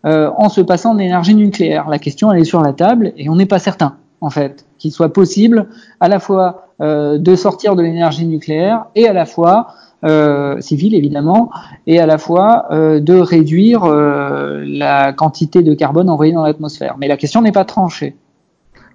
euh, 0.05 0.29
en 0.37 0.49
se 0.49 0.61
passant 0.61 0.93
de 0.93 0.99
l'énergie 0.99 1.33
nucléaire. 1.35 1.89
La 1.89 1.97
question 1.97 2.31
elle 2.31 2.41
est 2.41 2.45
sur 2.45 2.61
la 2.61 2.73
table 2.73 3.13
et 3.17 3.29
on 3.29 3.35
n'est 3.35 3.47
pas 3.47 3.59
certain 3.59 3.95
en 4.21 4.29
fait 4.29 4.65
qu'il 4.77 4.91
soit 4.91 5.11
possible 5.11 5.67
à 5.99 6.07
la 6.09 6.19
fois 6.19 6.62
de 6.80 7.36
sortir 7.36 7.75
de 7.75 7.82
l'énergie 7.82 8.25
nucléaire 8.25 8.86
et 8.96 9.08
à 9.08 9.13
la 9.13 9.25
fois 9.25 9.68
euh, 10.03 10.60
civile 10.60 10.96
évidemment 10.96 11.50
et 11.88 12.00
à 12.00 12.06
la 12.06 12.18
fois 12.18 12.65
euh, 12.72 13.00
de 13.00 13.15
réduire 13.15 13.86
euh, 13.86 14.63
la 14.65 15.13
quantité 15.13 15.62
de 15.63 15.74
carbone 15.74 16.10
envoyée 16.10 16.34
dans 16.34 16.44
l'atmosphère. 16.44 16.96
Mais 17.00 17.08
la 17.08 17.18
question 17.18 17.42
n'est 17.42 17.51
pas 17.51 17.65
tranchée. 17.65 18.15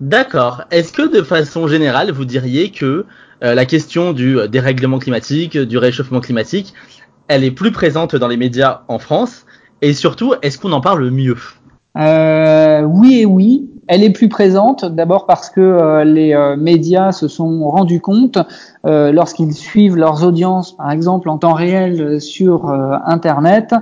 D'accord. 0.01 0.65
Est-ce 0.71 0.93
que 0.93 1.11
de 1.11 1.23
façon 1.23 1.67
générale, 1.67 2.13
vous 2.13 2.25
diriez 2.25 2.71
que 2.71 3.07
euh, 3.43 3.55
la 3.55 3.65
question 3.65 4.13
du 4.13 4.39
euh, 4.39 4.49
dérèglement 4.49 4.99
climatique, 4.99 5.57
du 5.57 5.79
réchauffement 5.79 6.21
climatique, 6.21 6.75
elle 7.27 7.43
est 7.43 7.51
plus 7.51 7.73
présente 7.73 8.15
dans 8.15 8.29
les 8.29 8.37
médias 8.37 8.83
en 8.89 8.99
France? 8.99 9.47
Et 9.81 9.95
surtout, 9.95 10.35
est-ce 10.43 10.59
qu'on 10.59 10.73
en 10.73 10.81
parle 10.81 11.11
mieux? 11.11 11.37
Euh, 11.97 12.83
oui 12.83 13.21
et 13.21 13.27
oui. 13.27 13.71
Elle 13.89 14.05
est 14.05 14.11
plus 14.11 14.29
présente, 14.29 14.85
d'abord 14.85 15.25
parce 15.25 15.49
que 15.49 15.63
euh, 15.63 16.05
les 16.05 16.35
euh, 16.35 16.57
médias 16.57 17.11
se 17.11 17.27
sont 17.27 17.71
rendus 17.71 18.01
compte, 18.01 18.39
euh, 18.87 19.13
lorsqu'ils 19.13 19.55
suivent 19.55 19.97
leurs 19.97 20.25
audiences, 20.25 20.77
par 20.77 20.91
exemple 20.91 21.31
en 21.31 21.39
temps 21.39 21.55
réel 21.55 22.21
sur 22.21 22.69
euh, 22.69 22.97
Internet, 23.07 23.75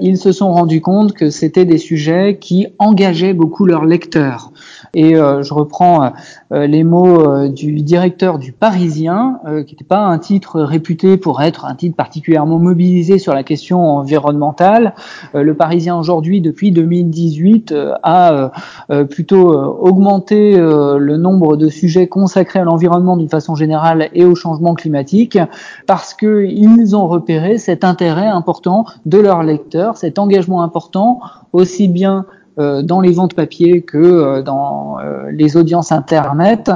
ils 0.00 0.16
se 0.16 0.32
sont 0.32 0.50
rendus 0.50 0.80
compte 0.80 1.12
que 1.12 1.28
c'était 1.28 1.66
des 1.66 1.76
sujets 1.76 2.38
qui 2.40 2.68
engageaient 2.78 3.34
beaucoup 3.34 3.66
leurs 3.66 3.84
lecteurs. 3.84 4.50
Et 4.94 5.14
je 5.14 5.52
reprends 5.52 6.12
les 6.50 6.84
mots 6.84 7.20
euh, 7.20 7.48
du 7.48 7.82
directeur 7.82 8.38
du 8.38 8.52
Parisien, 8.52 9.40
euh, 9.46 9.64
qui 9.64 9.74
n'était 9.74 9.84
pas 9.84 9.98
un 9.98 10.18
titre 10.18 10.60
réputé 10.60 11.16
pour 11.16 11.42
être 11.42 11.64
un 11.64 11.74
titre 11.74 11.96
particulièrement 11.96 12.58
mobilisé 12.58 13.18
sur 13.18 13.34
la 13.34 13.42
question 13.42 13.80
environnementale. 13.80 14.94
Euh, 15.34 15.42
le 15.42 15.54
Parisien 15.54 15.98
aujourd'hui, 15.98 16.40
depuis 16.40 16.70
2018, 16.70 17.72
euh, 17.72 17.94
a 18.02 18.32
euh, 18.32 18.48
euh, 18.90 19.04
plutôt 19.04 19.52
euh, 19.52 19.66
augmenté 19.66 20.56
euh, 20.56 20.98
le 20.98 21.16
nombre 21.16 21.56
de 21.56 21.68
sujets 21.68 22.06
consacrés 22.06 22.60
à 22.60 22.64
l'environnement 22.64 23.16
d'une 23.16 23.28
façon 23.28 23.54
générale 23.54 24.08
et 24.14 24.24
au 24.24 24.34
changement 24.34 24.74
climatique, 24.74 25.38
parce 25.86 26.14
qu'ils 26.14 26.96
ont 26.96 27.08
repéré 27.08 27.58
cet 27.58 27.82
intérêt 27.82 28.26
important 28.26 28.84
de 29.04 29.18
leurs 29.18 29.42
lecteurs, 29.42 29.96
cet 29.96 30.18
engagement 30.18 30.62
important 30.62 31.20
aussi 31.52 31.88
bien 31.88 32.18
euh, 32.18 32.45
dans 32.82 33.00
les 33.00 33.12
ventes 33.12 33.34
papier 33.34 33.82
que 33.82 33.98
euh, 33.98 34.42
dans 34.42 34.98
euh, 34.98 35.30
les 35.30 35.56
audiences 35.56 35.92
internet 35.92 36.70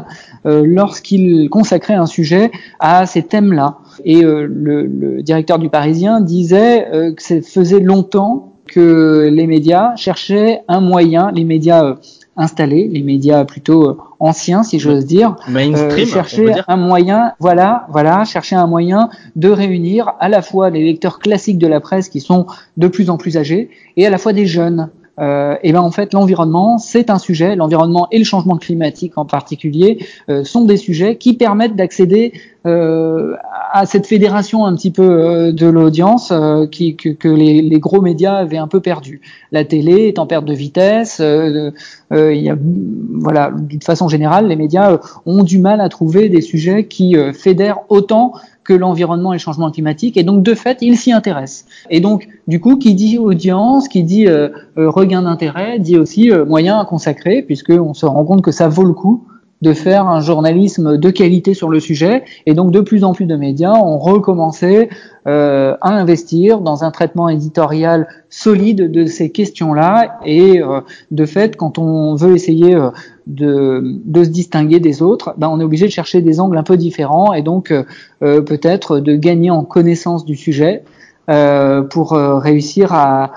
euh, 0.46 0.62
lorsqu'ils 0.66 1.49
consacraient 1.49 1.94
un 1.94 2.06
sujet 2.06 2.50
à 2.78 3.06
ces 3.06 3.22
thèmes-là. 3.22 3.78
Et 4.04 4.25
euh, 4.25 4.46
le, 4.50 4.87
le 4.87 5.22
directeur 5.22 5.58
du 5.58 5.68
Parisien 5.68 6.20
disait 6.20 6.88
euh, 6.92 7.14
que 7.14 7.22
ça 7.22 7.40
faisait 7.40 7.80
longtemps 7.80 8.52
que 8.66 9.28
les 9.32 9.46
médias 9.46 9.96
cherchaient 9.96 10.60
un 10.68 10.80
moyen, 10.80 11.32
les 11.32 11.44
médias 11.44 11.84
euh, 11.84 11.94
installés, 12.37 12.88
les 12.88 13.02
médias 13.02 13.44
plutôt 13.44 13.88
euh, 13.88 13.96
anciens, 14.20 14.62
si 14.62 14.78
j'ose 14.78 15.04
dire, 15.06 15.37
euh, 15.76 16.04
chercher 16.06 16.54
un 16.68 16.76
moyen, 16.76 17.32
voilà, 17.40 17.87
voilà, 17.90 18.25
chercher 18.25 18.56
un 18.56 18.66
moyen 18.66 19.10
de 19.37 19.49
réunir 19.50 20.12
à 20.20 20.28
la 20.28 20.40
fois 20.40 20.70
les 20.70 20.84
lecteurs 20.84 21.18
classiques 21.18 21.58
de 21.58 21.66
la 21.66 21.80
presse 21.80 22.08
qui 22.08 22.20
sont 22.20 22.46
de 22.76 22.87
plus 22.88 23.10
en 23.10 23.16
plus 23.16 23.37
âgés 23.37 23.70
et 23.96 24.06
à 24.06 24.10
la 24.10 24.18
fois 24.18 24.32
des 24.32 24.46
jeunes. 24.46 24.90
Euh, 25.20 25.56
et 25.62 25.72
ben 25.72 25.80
en 25.80 25.90
fait 25.90 26.14
l'environnement 26.14 26.78
c'est 26.78 27.10
un 27.10 27.18
sujet, 27.18 27.54
l'environnement 27.54 28.08
et 28.10 28.18
le 28.18 28.24
changement 28.24 28.56
climatique 28.56 29.18
en 29.18 29.26
particulier 29.26 29.98
euh, 30.30 30.44
sont 30.44 30.64
des 30.64 30.78
sujets 30.78 31.16
qui 31.16 31.34
permettent 31.34 31.76
d'accéder 31.76 32.32
euh, 32.66 33.34
à 33.72 33.84
cette 33.84 34.06
fédération 34.06 34.64
un 34.64 34.74
petit 34.74 34.90
peu 34.90 35.52
de 35.52 35.66
l'audience 35.66 36.28
que, 36.28 37.28
les, 37.28 37.78
gros 37.78 38.00
médias 38.00 38.34
avaient 38.34 38.58
un 38.58 38.66
peu 38.66 38.80
perdu. 38.80 39.20
La 39.52 39.64
télé 39.64 40.08
est 40.08 40.18
en 40.18 40.26
perte 40.26 40.44
de 40.44 40.52
vitesse. 40.52 41.22
voilà, 42.10 43.50
d'une 43.56 43.82
façon 43.82 44.08
générale, 44.08 44.48
les 44.48 44.56
médias 44.56 44.98
ont 45.24 45.42
du 45.42 45.58
mal 45.58 45.80
à 45.80 45.88
trouver 45.88 46.28
des 46.28 46.42
sujets 46.42 46.86
qui 46.86 47.16
fédèrent 47.32 47.80
autant 47.88 48.34
que 48.64 48.73
l'environnement 48.73 49.33
et 49.33 49.37
le 49.37 49.40
changement 49.40 49.71
climatique, 49.71 50.17
et 50.17 50.23
donc 50.23 50.43
de 50.43 50.55
fait, 50.55 50.79
ils 50.81 50.97
s'y 50.97 51.12
intéressent. 51.12 51.67
Et 51.88 52.00
donc, 52.00 52.29
du 52.47 52.61
coup, 52.61 52.76
qui 52.76 52.95
dit 52.95 53.19
audience, 53.19 53.88
qui 53.88 54.02
dit 54.02 54.26
euh, 54.26 54.49
euh, 54.79 54.90
regain 54.90 55.23
d'intérêt, 55.23 55.79
dit 55.79 55.97
aussi 55.97 56.31
euh, 56.31 56.45
moyen 56.45 56.79
à 56.79 56.85
consacrer, 56.85 57.43
puisqu'on 57.43 57.95
se 57.95 58.07
rend 58.07 58.25
compte 58.25 58.43
que 58.43 58.52
ça 58.52 58.69
vaut 58.69 58.85
le 58.85 58.93
coup 58.93 59.25
de 59.62 59.75
faire 59.75 60.09
un 60.09 60.21
journalisme 60.21 60.97
de 60.97 61.11
qualité 61.11 61.52
sur 61.52 61.69
le 61.69 61.81
sujet, 61.81 62.25
et 62.47 62.55
donc 62.55 62.71
de 62.71 62.81
plus 62.81 63.05
en 63.05 63.12
plus 63.12 63.26
de 63.26 63.37
médias 63.37 63.75
ont 63.75 63.99
recommencé 63.99 64.88
euh, 65.26 65.76
à 65.83 65.90
investir 65.90 66.61
dans 66.61 66.83
un 66.83 66.90
traitement 66.90 67.29
éditorial 67.29 68.09
solide 68.31 68.90
de 68.90 69.05
ces 69.05 69.31
questions-là, 69.31 70.19
et 70.25 70.62
euh, 70.62 70.81
de 71.11 71.26
fait, 71.26 71.57
quand 71.57 71.79
on 71.79 72.14
veut 72.14 72.35
essayer 72.35 72.75
euh, 72.75 72.90
de, 73.26 74.25
se 74.25 74.31
distinguer 74.31 74.81
des 74.81 75.02
autres, 75.02 75.35
ben 75.37 75.49
on 75.49 75.61
est 75.61 75.64
obligé 75.64 75.87
de 75.87 75.93
chercher 75.93 76.23
des 76.23 76.40
angles 76.40 76.57
un 76.57 76.62
peu 76.62 76.79
différents, 76.79 77.35
et 77.35 77.43
donc 77.43 77.73
peut-être 78.21 78.99
de 78.99 79.14
gagner 79.14 79.50
en 79.50 79.64
connaissance 79.64 80.25
du 80.25 80.37
sujet 80.37 80.83
pour 81.90 82.11
réussir 82.12 82.93
à, 82.93 83.31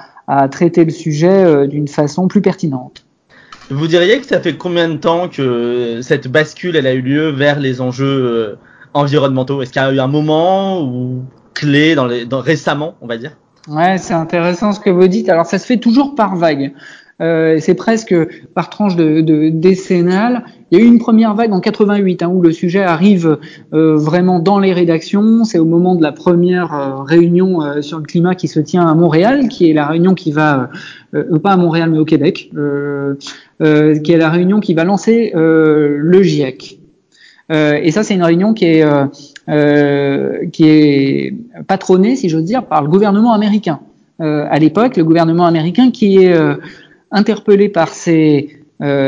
traiter 0.50 0.84
le 0.84 0.92
sujet 0.92 1.68
d'une 1.68 1.88
façon 1.88 2.28
plus 2.28 2.42
pertinente. 2.42 3.03
Vous 3.70 3.88
diriez 3.88 4.20
que 4.20 4.26
ça 4.26 4.40
fait 4.40 4.58
combien 4.58 4.90
de 4.90 4.98
temps 4.98 5.30
que 5.30 6.00
cette 6.02 6.28
bascule 6.28 6.76
elle 6.76 6.88
a 6.88 6.94
eu 6.94 7.02
lieu 7.02 7.30
vers 7.30 7.60
les 7.60 7.82
enjeux 7.82 8.06
euh, 8.06 8.56
environnementaux? 8.94 9.62
Est-ce 9.62 9.72
qu'il 9.72 9.82
y 9.82 9.86
a 9.86 9.92
eu 9.92 10.00
un 10.00 10.08
moment 10.08 10.82
ou 10.82 11.24
clé 11.54 11.96
dans 11.96 12.06
les, 12.06 12.28
récemment, 12.32 12.96
on 13.02 13.08
va 13.08 13.18
dire? 13.18 13.32
Ouais, 13.68 13.98
c'est 13.98 14.14
intéressant 14.14 14.74
ce 14.74 14.80
que 14.80 14.90
vous 14.90 15.08
dites. 15.08 15.30
Alors 15.30 15.46
ça 15.46 15.58
se 15.58 15.66
fait 15.66 15.78
toujours 15.78 16.16
par 16.16 16.36
vague. 16.36 16.74
Euh, 17.22 17.58
c'est 17.60 17.76
presque 17.76 18.16
par 18.54 18.70
tranche 18.70 18.96
de, 18.96 19.22
de 19.22 19.50
décennale. 19.50 20.44
Il 20.72 20.80
y 20.80 20.82
a 20.82 20.84
eu 20.84 20.88
une 20.88 20.98
première 20.98 21.36
vague 21.36 21.54
en 21.54 21.60
88 21.60 22.24
hein, 22.24 22.32
où 22.34 22.42
le 22.42 22.52
sujet 22.52 22.82
arrive 22.82 23.38
euh, 23.74 23.96
vraiment 23.96 24.40
dans 24.40 24.58
les 24.58 24.74
rédactions. 24.74 25.44
C'est 25.44 25.60
au 25.60 25.66
moment 25.66 25.94
de 25.94 26.02
la 26.02 26.12
première 26.12 26.74
euh, 26.74 27.04
réunion 27.04 27.62
euh, 27.62 27.82
sur 27.84 28.00
le 28.00 28.06
climat 28.06 28.34
qui 28.34 28.48
se 28.48 28.60
tient 28.60 28.88
à 28.88 28.96
Montréal, 28.96 29.50
qui 29.50 29.70
est 29.70 29.74
la 29.74 29.86
réunion 29.86 30.16
qui 30.16 30.32
va, 30.32 30.72
euh, 31.14 31.38
pas 31.38 31.52
à 31.52 31.58
Montréal 31.58 31.92
mais 31.92 32.00
au 32.00 32.06
Québec, 32.06 32.50
euh, 32.56 33.16
qui 33.60 34.12
est 34.12 34.18
la 34.18 34.30
réunion 34.30 34.60
qui 34.60 34.74
va 34.74 34.84
lancer 34.84 35.32
le 35.36 36.24
GIEC. 36.24 36.80
Et 37.52 37.92
ça, 37.92 38.02
c'est 38.02 38.16
une 38.16 38.24
réunion 38.24 38.54
qui 38.56 38.66
est, 38.66 38.86
qui 40.52 40.64
est 40.66 41.36
patronnée, 41.68 42.16
si 42.16 42.30
j'ose 42.30 42.46
dire, 42.46 42.66
par 42.66 42.82
le 42.82 42.90
gouvernement 42.90 43.32
américain. 43.32 43.80
à 44.20 44.60
l'époque, 44.60 44.98
le 44.98 45.04
gouvernement 45.04 45.46
américain 45.46 45.92
qui 45.92 46.18
est 46.18 46.36
interpellé 47.14 47.70
par 47.70 47.90
ses 47.90 48.60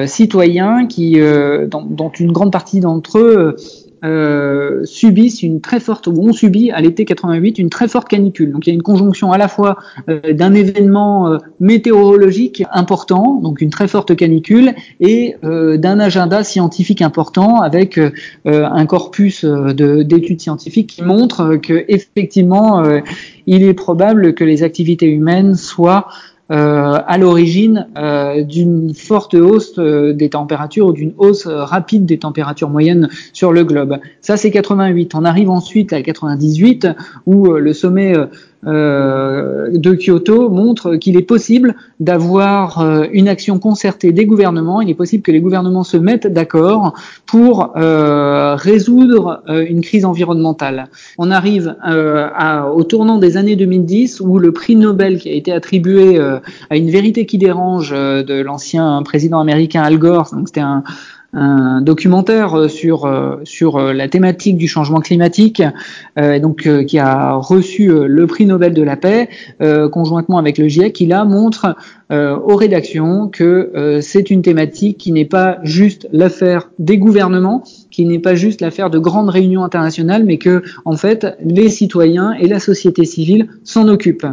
citoyens, 0.06 0.86
qui, 0.86 1.20
dont, 1.20 1.84
dont, 1.84 2.10
une 2.10 2.32
grande 2.32 2.52
partie 2.52 2.80
d'entre 2.80 3.20
eux 3.20 3.58
euh, 4.06 4.82
subissent 4.84 5.42
une 5.42 5.62
très 5.62 5.80
forte, 5.80 6.06
ou 6.06 6.14
ont 6.20 6.32
subi 6.32 6.70
à 6.70 6.80
l'été 6.80 7.06
88 7.06 7.58
une 7.58 7.72
très 7.72 7.88
forte 7.88 8.08
canicule. 8.08 8.52
Donc 8.52 8.68
il 8.68 8.70
y 8.70 8.72
a 8.72 8.76
une 8.76 8.84
conjonction 8.84 9.32
à 9.32 9.40
la 9.40 9.48
fois 9.48 9.78
euh, 10.10 10.34
d'un 10.34 10.54
événement 10.54 11.28
euh, 11.28 11.38
météorologique 11.60 12.64
important, 12.72 13.40
donc 13.42 13.62
une 13.62 13.72
très 13.72 13.88
forte 13.88 14.16
canicule, 14.16 14.74
et 15.00 15.36
d'un 15.42 16.00
agenda 16.00 16.44
scientifique 16.44 17.02
important 17.02 17.62
avec 17.62 18.00
un 18.46 18.86
corpus 18.86 19.46
d'études 19.46 20.42
scientifiques 20.42 20.88
qui 20.88 21.04
montre 21.04 21.56
que 21.56 21.86
effectivement 21.88 22.84
il 23.48 23.64
est 23.64 23.74
probable 23.74 24.34
que 24.34 24.44
les 24.44 24.64
activités 24.64 25.08
humaines 25.08 25.56
soient 25.56 26.08
euh, 26.08 26.35
à 26.50 27.18
l'origine 27.18 27.88
euh, 27.98 28.44
d'une 28.44 28.94
forte 28.94 29.34
hausse 29.34 29.74
euh, 29.80 30.14
des 30.14 30.30
températures 30.30 30.88
ou 30.88 30.94
d'une 30.94 31.14
hausse 31.18 31.48
rapide 31.48 32.06
des 32.06 32.20
températures 32.20 32.70
moyennes 32.70 33.10
sur 33.34 33.52
le 33.52 33.64
globe. 33.64 33.98
Ça, 34.22 34.38
c'est 34.38 34.52
88. 34.52 35.16
On 35.16 35.26
arrive 35.26 35.50
ensuite 35.50 35.92
à 35.92 36.02
98 36.02 36.88
où 37.26 37.52
le 37.54 37.74
sommet 37.74 38.16
euh, 38.16 38.28
de 38.64 39.94
Kyoto 39.94 40.50
montre 40.50 40.96
qu'il 40.96 41.18
est 41.18 41.22
possible 41.22 41.76
d'avoir 42.00 42.80
euh, 42.80 43.06
une 43.12 43.28
action 43.28 43.60
concertée 43.60 44.12
des 44.12 44.26
gouvernements. 44.26 44.82
Il 44.82 44.90
est 44.90 44.96
possible 44.96 45.24
que 45.24 45.32
les 45.32 45.42
gouvernements 45.42 45.84
se 45.84 45.98
mettent 45.98 46.28
d'accord 46.28 46.94
pour 47.26 47.74
euh, 47.76 48.56
résoudre 48.56 49.44
une 49.48 49.82
crise 49.82 50.06
environnementale. 50.06 50.88
On 51.18 51.32
arrive 51.32 51.76
au 52.76 52.84
tournant 52.84 53.18
des 53.18 53.38
années 53.38 53.56
2010 53.56 54.22
où 54.22 54.40
le 54.40 54.52
prix 54.52 54.76
Nobel 54.76 55.20
qui 55.20 55.30
a 55.30 55.34
été 55.34 55.52
attribué 55.52 56.20
à 56.70 56.78
une 56.78 56.90
vérité 56.90 57.26
qui 57.26 57.38
dérange 57.38 57.92
de 57.92 58.42
l'ancien 58.42 59.02
président 59.04 59.40
américain 59.40 59.82
Al 59.82 59.98
Gore, 59.98 60.30
donc 60.32 60.48
c'était 60.48 60.62
un 60.62 60.84
un 61.36 61.82
documentaire 61.82 62.56
euh, 62.56 62.68
sur 62.70 63.06
euh, 63.06 63.36
sur 63.44 63.76
euh, 63.76 63.94
la 63.94 64.08
thématique 64.08 64.58
du 64.58 64.68
changement 64.68 65.02
climatique, 65.02 65.62
donc 66.16 66.68
qui 66.86 66.98
a 66.98 67.34
reçu 67.34 67.90
le 67.90 68.28
prix 68.28 68.46
Nobel 68.46 68.74
de 68.74 68.82
la 68.82 68.96
paix 68.96 69.28
conjointement 69.92 70.38
avec 70.38 70.58
le 70.58 70.68
GIEC, 70.68 70.94
qui 70.94 71.06
là 71.06 71.26
montre 71.26 71.76
aux 72.12 72.56
rédactions 72.56 73.28
que 73.28 74.00
c'est 74.02 74.30
une 74.30 74.42
thématique 74.42 74.98
qui 74.98 75.12
n'est 75.12 75.26
pas 75.26 75.58
juste 75.64 76.08
l'affaire 76.14 76.70
des 76.80 76.98
gouvernements, 76.98 77.64
qui 77.92 78.06
n'est 78.06 78.20
pas 78.20 78.36
juste 78.36 78.62
l'affaire 78.62 78.90
de 78.90 79.00
grandes 79.00 79.30
réunions 79.30 79.64
internationales, 79.64 80.24
mais 80.24 80.38
que 80.38 80.64
en 80.86 80.96
fait 80.96 81.36
les 81.44 81.70
citoyens 81.70 82.34
et 82.34 82.48
la 82.48 82.60
société 82.60 83.04
civile 83.04 83.50
s'en 83.64 83.88
occupent. 83.88 84.28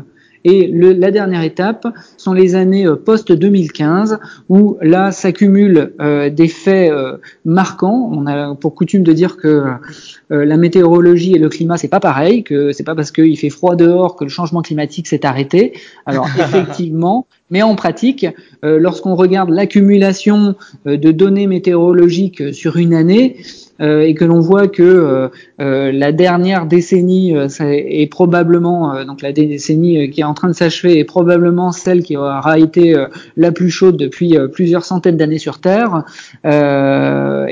Et 0.44 0.66
le, 0.66 0.92
la 0.92 1.10
dernière 1.10 1.42
étape 1.42 1.86
sont 2.16 2.32
les 2.32 2.54
années 2.54 2.86
euh, 2.86 2.96
post-2015, 2.96 4.18
où 4.48 4.76
là 4.80 5.12
s'accumulent 5.12 5.92
euh, 6.00 6.30
des 6.30 6.48
faits 6.48 6.90
euh, 6.90 7.18
marquants. 7.44 8.10
On 8.12 8.26
a 8.26 8.54
pour 8.54 8.74
coutume 8.74 9.02
de 9.02 9.12
dire 9.12 9.36
que 9.36 9.64
la 10.30 10.56
météorologie 10.56 11.34
et 11.34 11.38
le 11.38 11.48
climat 11.48 11.76
c'est 11.76 11.88
pas 11.88 12.00
pareil, 12.00 12.42
que 12.42 12.72
c'est 12.72 12.84
pas 12.84 12.94
parce 12.94 13.10
qu'il 13.10 13.38
fait 13.38 13.50
froid 13.50 13.76
dehors 13.76 14.16
que 14.16 14.24
le 14.24 14.30
changement 14.30 14.62
climatique 14.62 15.06
s'est 15.06 15.26
arrêté. 15.26 15.74
Alors 16.06 16.26
effectivement, 16.38 17.26
mais 17.50 17.62
en 17.62 17.74
pratique, 17.74 18.26
lorsqu'on 18.62 19.14
regarde 19.14 19.50
l'accumulation 19.50 20.54
de 20.86 21.12
données 21.12 21.46
météorologiques 21.46 22.54
sur 22.54 22.76
une 22.76 22.94
année, 22.94 23.36
euh, 23.38 23.61
et 23.80 24.14
que 24.14 24.24
l'on 24.24 24.40
voit 24.40 24.68
que 24.68 24.82
euh, 24.82 25.28
euh, 25.60 25.92
la 25.92 26.12
dernière 26.12 26.66
décennie 26.66 27.32
est 27.32 28.10
probablement 28.10 29.04
donc 29.04 29.22
la 29.22 29.32
décennie 29.32 30.10
qui 30.10 30.20
est 30.20 30.24
en 30.24 30.34
train 30.34 30.48
de 30.48 30.52
s'achever 30.52 30.98
est 30.98 31.04
probablement 31.04 31.72
celle 31.72 32.02
qui 32.02 32.16
aura 32.16 32.58
été 32.58 32.94
la 33.36 33.52
plus 33.52 33.70
chaude 33.70 33.96
depuis 33.96 34.36
plusieurs 34.52 34.84
centaines 34.84 35.16
d'années 35.16 35.38
sur 35.38 35.60
Terre. 35.60 36.04
et 36.44 36.48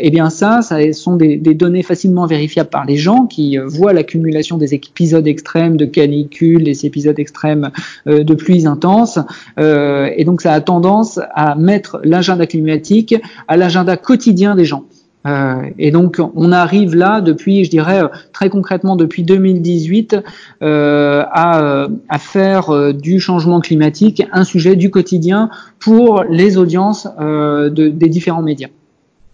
eh 0.03 0.11
bien 0.11 0.31
ça, 0.31 0.63
ça 0.63 0.93
sont 0.93 1.17
des, 1.17 1.37
des, 1.37 1.55
données 1.55 1.83
facilement 1.83 2.27
vérifiables 2.27 2.71
par 2.71 2.85
les 2.85 2.97
gens 2.97 3.27
qui 3.27 3.57
voient 3.59 3.93
l'accumulation 3.93 4.59
des 4.59 4.75
épisodes 4.75 5.27
extrêmes 5.27 5.77
de 5.77 5.85
canicule, 5.85 6.65
des 6.65 6.87
épisodes 6.87 7.19
extrêmes 7.19 7.71
de 8.07 8.35
pluies 8.35 8.67
intenses. 8.67 9.19
et 9.59 10.25
donc 10.25 10.43
ça 10.43 10.53
a 10.53 10.61
tendance 10.61 11.21
à 11.35 11.55
mettre 11.55 12.01
l'agenda 12.05 12.47
climatique 12.47 13.15
à 13.49 13.57
l'agenda 13.57 13.97
quotidien 13.97 14.55
des 14.55 14.65
gens. 14.65 14.85
Euh, 15.27 15.69
et 15.79 15.91
donc 15.91 16.19
on 16.35 16.51
arrive 16.51 16.95
là 16.95 17.21
depuis, 17.21 17.65
je 17.65 17.71
dirais 17.71 18.03
très 18.33 18.49
concrètement 18.49 18.97
depuis 18.97 19.23
2018, 19.23 20.17
euh, 20.63 21.25
à, 21.31 21.89
à, 22.09 22.19
faire 22.19 22.71
euh, 22.71 22.93
du 22.93 23.21
changement 23.21 23.61
climatique 23.61 24.23
un 24.33 24.45
sujet 24.45 24.77
du 24.77 24.91
quotidien 24.91 25.51
pour 25.79 26.25
les 26.25 26.57
audiences 26.57 27.07
euh, 27.21 27.69
de, 27.69 27.89
des 27.89 28.09
différents 28.09 28.43
médias. 28.43 28.69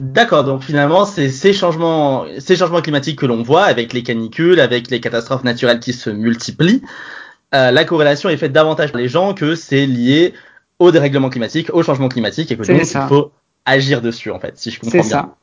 D'accord, 0.01 0.45
donc 0.45 0.63
finalement 0.63 1.05
c'est 1.05 1.29
ces 1.29 1.53
changements, 1.53 2.25
ces 2.39 2.57
changements 2.57 2.83
climatiques 2.83 3.19
que 3.21 3.27
l'on 3.27 3.43
voit 3.43 3.65
avec 3.65 3.93
les 3.93 4.03
canicules, 4.03 4.61
avec 4.61 4.91
les 4.91 5.01
catastrophes 5.01 5.45
naturelles 5.45 5.81
qui 5.81 5.93
se 5.93 6.11
multiplient, 6.11 6.83
euh, 7.55 7.71
la 7.71 7.85
corrélation 7.85 8.29
est 8.29 8.37
faite 8.37 8.53
davantage 8.53 8.93
par 8.93 9.01
les 9.01 9.09
gens 9.09 9.33
que 9.33 9.55
c'est 9.55 9.87
lié 9.87 10.35
au 10.79 10.91
dérèglement 10.91 11.31
climatique, 11.31 11.71
au 11.73 11.83
changement 11.83 12.09
climatique 12.09 12.51
et 12.51 12.57
que 12.57 12.63
donc 12.63 12.83
il 12.83 13.09
faut 13.09 13.31
agir 13.65 14.03
dessus 14.03 14.31
en 14.31 14.41
fait, 14.41 14.59
si 14.59 14.71
je 14.71 14.81
comprends 14.81 14.99
bien. 14.99 15.09
Ça. 15.09 15.37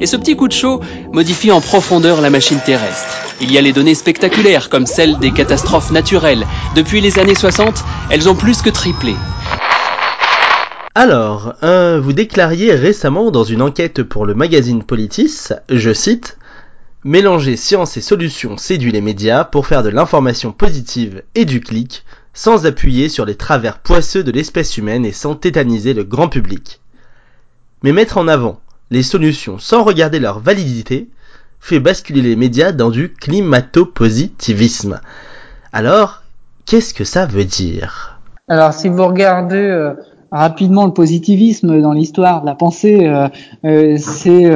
Et 0.00 0.06
ce 0.06 0.16
petit 0.16 0.36
coup 0.36 0.48
de 0.48 0.52
chaud 0.52 0.80
modifie 1.12 1.52
en 1.52 1.60
profondeur 1.60 2.20
la 2.20 2.30
machine 2.30 2.60
terrestre. 2.64 3.18
Il 3.40 3.52
y 3.52 3.58
a 3.58 3.60
les 3.60 3.72
données 3.72 3.94
spectaculaires 3.94 4.68
comme 4.68 4.86
celles 4.86 5.18
des 5.18 5.32
catastrophes 5.32 5.90
naturelles. 5.90 6.46
Depuis 6.74 7.00
les 7.00 7.18
années 7.18 7.34
60, 7.34 7.84
elles 8.10 8.28
ont 8.28 8.34
plus 8.34 8.62
que 8.62 8.70
triplé. 8.70 9.14
Alors, 10.94 11.54
vous 11.62 12.12
déclariez 12.12 12.74
récemment 12.74 13.30
dans 13.30 13.44
une 13.44 13.62
enquête 13.62 14.02
pour 14.02 14.26
le 14.26 14.34
magazine 14.34 14.82
Politis, 14.82 15.48
je 15.68 15.92
cite, 15.92 16.38
Mélanger 17.04 17.56
science 17.56 17.96
et 17.96 18.00
solutions 18.00 18.56
séduit 18.56 18.92
les 18.92 19.00
médias 19.00 19.42
pour 19.42 19.66
faire 19.66 19.82
de 19.82 19.88
l'information 19.88 20.52
positive 20.52 21.24
et 21.34 21.44
du 21.44 21.60
clic, 21.60 22.04
sans 22.32 22.64
appuyer 22.64 23.08
sur 23.08 23.24
les 23.24 23.34
travers 23.34 23.78
poisseux 23.80 24.22
de 24.22 24.30
l'espèce 24.30 24.78
humaine 24.78 25.04
et 25.04 25.12
sans 25.12 25.34
tétaniser 25.34 25.94
le 25.94 26.04
grand 26.04 26.28
public. 26.28 26.80
Mais 27.82 27.90
mettre 27.92 28.18
en 28.18 28.28
avant 28.28 28.61
les 28.92 29.02
solutions 29.02 29.58
sans 29.58 29.82
regarder 29.82 30.20
leur 30.20 30.38
validité 30.38 31.08
fait 31.60 31.80
basculer 31.80 32.20
les 32.20 32.36
médias 32.36 32.72
dans 32.72 32.90
du 32.90 33.12
climato-positivisme. 33.14 35.00
Alors, 35.72 36.22
qu'est-ce 36.66 36.92
que 36.92 37.04
ça 37.04 37.24
veut 37.24 37.46
dire? 37.46 38.20
Alors, 38.48 38.74
si 38.74 38.90
vous 38.90 39.06
regardez 39.06 39.56
euh, 39.56 39.94
rapidement 40.30 40.84
le 40.84 40.92
positivisme 40.92 41.80
dans 41.80 41.92
l'histoire 41.92 42.44
la 42.44 42.54
pensée, 42.54 43.06
euh, 43.06 43.28
euh, 43.64 43.96
c'est 43.96 44.50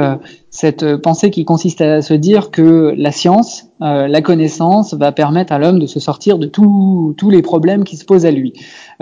cette 0.50 0.96
pensée 0.96 1.30
qui 1.30 1.46
consiste 1.46 1.80
à 1.80 2.02
se 2.02 2.12
dire 2.12 2.50
que 2.50 2.92
la 2.96 3.12
science, 3.12 3.70
la 3.80 4.20
connaissance 4.22 4.94
va 4.94 5.12
permettre 5.12 5.52
à 5.52 5.58
l'homme 5.58 5.78
de 5.78 5.86
se 5.86 6.00
sortir 6.00 6.38
de 6.38 6.46
tous 6.46 7.30
les 7.30 7.42
problèmes 7.42 7.84
qui 7.84 7.96
se 7.96 8.04
posent 8.04 8.26
à 8.26 8.30
lui. 8.30 8.52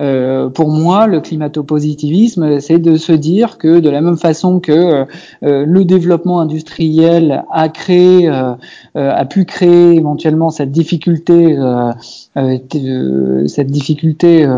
Euh, 0.00 0.48
pour 0.48 0.70
moi, 0.70 1.06
le 1.06 1.20
climatopositivisme, 1.20 2.60
c'est 2.60 2.78
de 2.78 2.96
se 2.96 3.12
dire 3.12 3.58
que 3.58 3.80
de 3.80 3.88
la 3.90 4.00
même 4.00 4.16
façon 4.16 4.60
que 4.60 4.72
euh, 4.72 5.64
le 5.66 5.84
développement 5.84 6.40
industriel 6.40 7.44
a 7.50 7.68
créé, 7.68 8.28
euh, 8.28 8.54
a 8.94 9.24
pu 9.24 9.44
créer 9.44 9.94
éventuellement 9.94 10.50
cette 10.50 10.72
difficulté, 10.72 11.56
cette 12.34 13.70
difficulté 13.70 14.48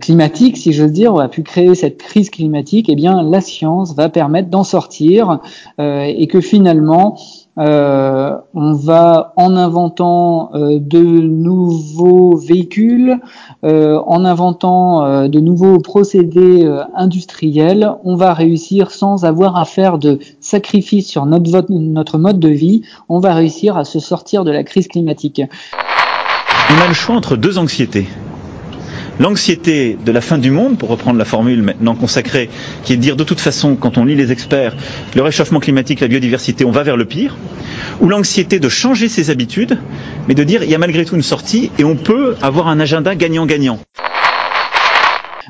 climatique, 0.00 0.56
si 0.56 0.72
j'ose 0.72 0.92
dire, 0.92 1.16
a 1.16 1.28
pu 1.28 1.42
créer 1.42 1.74
cette 1.74 1.98
crise 1.98 2.30
climatique, 2.30 2.88
eh 2.88 2.96
bien, 2.96 3.22
la 3.22 3.40
science 3.40 3.94
va 3.94 4.08
permettre 4.08 4.48
d'en 4.48 4.64
sortir 4.64 5.40
et 5.78 6.26
que 6.26 6.40
finalement, 6.40 7.16
euh, 7.58 8.36
on 8.54 8.72
va 8.72 9.32
en 9.36 9.56
inventant 9.56 10.50
euh, 10.54 10.78
de 10.78 11.00
nouveaux 11.00 12.36
véhicules, 12.36 13.18
euh, 13.64 13.98
en 14.06 14.24
inventant 14.24 15.28
de 15.28 15.40
nouveaux 15.40 15.78
procédés 15.78 16.68
industriels, 16.94 17.92
on 18.04 18.16
va 18.16 18.34
réussir 18.34 18.90
sans 18.90 19.24
avoir 19.24 19.56
à 19.56 19.64
faire 19.64 19.98
de 19.98 20.18
sacrifices 20.40 21.08
sur 21.08 21.26
notre, 21.26 21.66
notre 21.70 22.18
mode 22.18 22.38
de 22.38 22.48
vie, 22.48 22.82
on 23.08 23.18
va 23.18 23.34
réussir 23.34 23.76
à 23.76 23.84
se 23.84 23.98
sortir 23.98 24.44
de 24.44 24.50
la 24.50 24.62
crise 24.64 24.88
climatique. 24.88 25.42
On 26.70 26.80
a 26.80 26.88
le 26.88 26.94
choix 26.94 27.16
entre 27.16 27.36
deux 27.36 27.58
anxiétés. 27.58 28.06
L'anxiété 29.20 29.98
de 30.02 30.12
la 30.12 30.22
fin 30.22 30.38
du 30.38 30.50
monde, 30.50 30.78
pour 30.78 30.88
reprendre 30.88 31.18
la 31.18 31.26
formule 31.26 31.60
maintenant 31.60 31.94
consacrée, 31.94 32.48
qui 32.84 32.94
est 32.94 32.96
de 32.96 33.02
dire 33.02 33.16
de 33.16 33.24
toute 33.24 33.38
façon, 33.38 33.76
quand 33.76 33.98
on 33.98 34.06
lit 34.06 34.14
les 34.14 34.32
experts, 34.32 34.74
le 35.14 35.20
réchauffement 35.20 35.60
climatique, 35.60 36.00
la 36.00 36.08
biodiversité, 36.08 36.64
on 36.64 36.70
va 36.70 36.84
vers 36.84 36.96
le 36.96 37.04
pire, 37.04 37.36
ou 38.00 38.08
l'anxiété 38.08 38.60
de 38.60 38.68
changer 38.70 39.10
ses 39.10 39.28
habitudes, 39.28 39.78
mais 40.26 40.32
de 40.34 40.42
dire 40.42 40.62
il 40.62 40.70
y 40.70 40.74
a 40.74 40.78
malgré 40.78 41.04
tout 41.04 41.16
une 41.16 41.22
sortie 41.22 41.70
et 41.78 41.84
on 41.84 41.96
peut 41.96 42.34
avoir 42.40 42.68
un 42.68 42.80
agenda 42.80 43.14
gagnant-gagnant. 43.14 43.78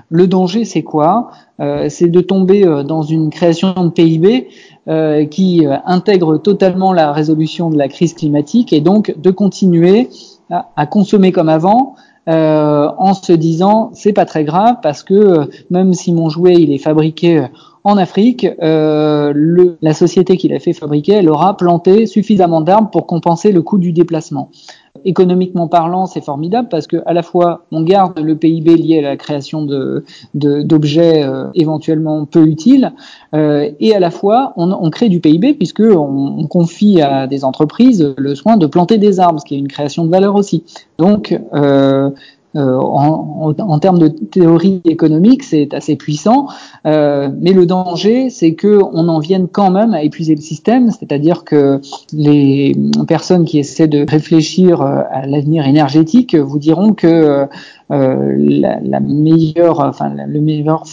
Le 0.08 0.26
danger, 0.26 0.64
c'est 0.64 0.82
quoi? 0.82 1.30
Euh, 1.60 1.88
C'est 1.88 2.08
de 2.08 2.20
tomber 2.20 2.66
euh, 2.66 2.82
dans 2.82 3.02
une 3.02 3.30
création 3.30 3.72
de 3.84 3.90
PIB 3.90 4.48
euh, 4.88 5.26
qui 5.26 5.64
intègre 5.86 6.38
totalement 6.38 6.92
la 6.92 7.12
résolution 7.12 7.70
de 7.70 7.78
la 7.78 7.86
crise 7.86 8.14
climatique 8.14 8.72
et 8.72 8.80
donc 8.80 9.14
de 9.16 9.30
continuer 9.30 10.08
à, 10.50 10.70
à 10.74 10.86
consommer 10.86 11.30
comme 11.30 11.48
avant. 11.48 11.94
Euh, 12.28 12.90
en 12.98 13.14
se 13.14 13.32
disant 13.32 13.90
c'est 13.94 14.12
pas 14.12 14.26
très 14.26 14.44
grave 14.44 14.76
parce 14.82 15.02
que 15.02 15.14
euh, 15.14 15.44
même 15.70 15.94
si 15.94 16.12
mon 16.12 16.28
jouet 16.28 16.52
il 16.52 16.70
est 16.70 16.78
fabriqué 16.78 17.46
en 17.82 17.96
Afrique, 17.96 18.46
euh, 18.62 19.32
la 19.80 19.94
société 19.94 20.36
qui 20.36 20.48
l'a 20.48 20.60
fait 20.60 20.74
fabriquer, 20.74 21.12
elle 21.14 21.30
aura 21.30 21.56
planté 21.56 22.04
suffisamment 22.04 22.60
d'arbres 22.60 22.90
pour 22.90 23.06
compenser 23.06 23.52
le 23.52 23.62
coût 23.62 23.78
du 23.78 23.92
déplacement. 23.92 24.50
Économiquement 25.04 25.68
parlant, 25.68 26.06
c'est 26.06 26.24
formidable 26.24 26.68
parce 26.70 26.86
que 26.86 26.98
à 27.06 27.12
la 27.12 27.22
fois 27.22 27.64
on 27.70 27.82
garde 27.82 28.18
le 28.18 28.36
PIB 28.36 28.76
lié 28.76 28.98
à 28.98 29.02
la 29.02 29.16
création 29.16 29.64
de 29.64 30.04
d'objets 30.34 31.22
euh, 31.22 31.46
éventuellement 31.54 32.24
peu 32.24 32.46
utiles, 32.46 32.92
euh, 33.34 33.70
et 33.80 33.94
à 33.94 34.00
la 34.00 34.10
fois 34.10 34.52
on, 34.56 34.70
on, 34.72 34.90
crée 34.90 35.08
du 35.08 35.20
PIB 35.20 35.54
puisque 35.54 35.80
on, 35.80 36.38
on, 36.38 36.46
confie 36.46 37.00
à 37.00 37.26
des 37.26 37.44
entreprises 37.44 38.14
le 38.16 38.34
soin 38.34 38.56
de 38.56 38.66
planter 38.66 38.98
des 38.98 39.20
arbres, 39.20 39.40
ce 39.40 39.44
qui 39.44 39.54
est 39.54 39.58
une 39.58 39.68
création 39.68 40.04
de 40.04 40.10
valeur 40.10 40.34
aussi. 40.34 40.64
Donc 40.98 41.38
euh, 41.54 42.10
euh, 42.56 42.76
en, 42.76 43.54
en, 43.58 43.62
en, 43.62 43.78
termes 43.78 43.98
de 43.98 44.08
théorie 44.08 44.80
économique, 44.84 45.42
c'est 45.44 45.72
assez 45.72 45.96
puissant, 45.96 46.48
euh, 46.86 47.28
mais 47.40 47.52
le 47.52 47.64
danger, 47.66 48.28
c'est 48.30 48.54
que 48.54 48.80
on 48.92 49.08
en 49.08 49.20
vienne 49.20 49.46
quand 49.50 49.70
même 49.70 49.94
à 49.94 50.02
épuiser 50.02 50.34
le 50.34 50.40
système, 50.40 50.90
c'est-à-dire 50.90 51.44
que 51.44 51.80
les 52.12 52.76
personnes 53.06 53.44
qui 53.44 53.58
essaient 53.58 53.88
de 53.88 54.04
réfléchir 54.08 54.82
euh, 54.82 55.02
à 55.10 55.26
l'avenir 55.26 55.66
énergétique 55.66 56.34
vous 56.34 56.58
diront 56.58 56.92
que 56.92 57.46
euh, 57.92 58.34
la, 58.36 58.80
la, 58.80 59.00
meilleure, 59.00 59.80
enfin 59.80 60.12
le 60.14 60.40
meilleur 60.40 60.84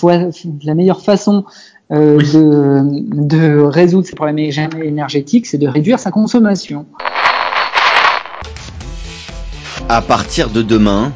la 0.64 0.76
meilleure 0.76 1.02
façon 1.02 1.44
euh, 1.92 2.18
oui. 2.18 2.34
de, 2.34 3.26
de 3.26 3.62
résoudre 3.62 4.06
ces 4.06 4.16
problèmes 4.16 4.40
énergétiques, 4.40 5.46
c'est 5.46 5.58
de 5.58 5.68
réduire 5.68 6.00
sa 6.00 6.12
consommation. 6.12 6.86
À 9.88 10.02
partir 10.02 10.50
de 10.50 10.62
demain, 10.62 11.14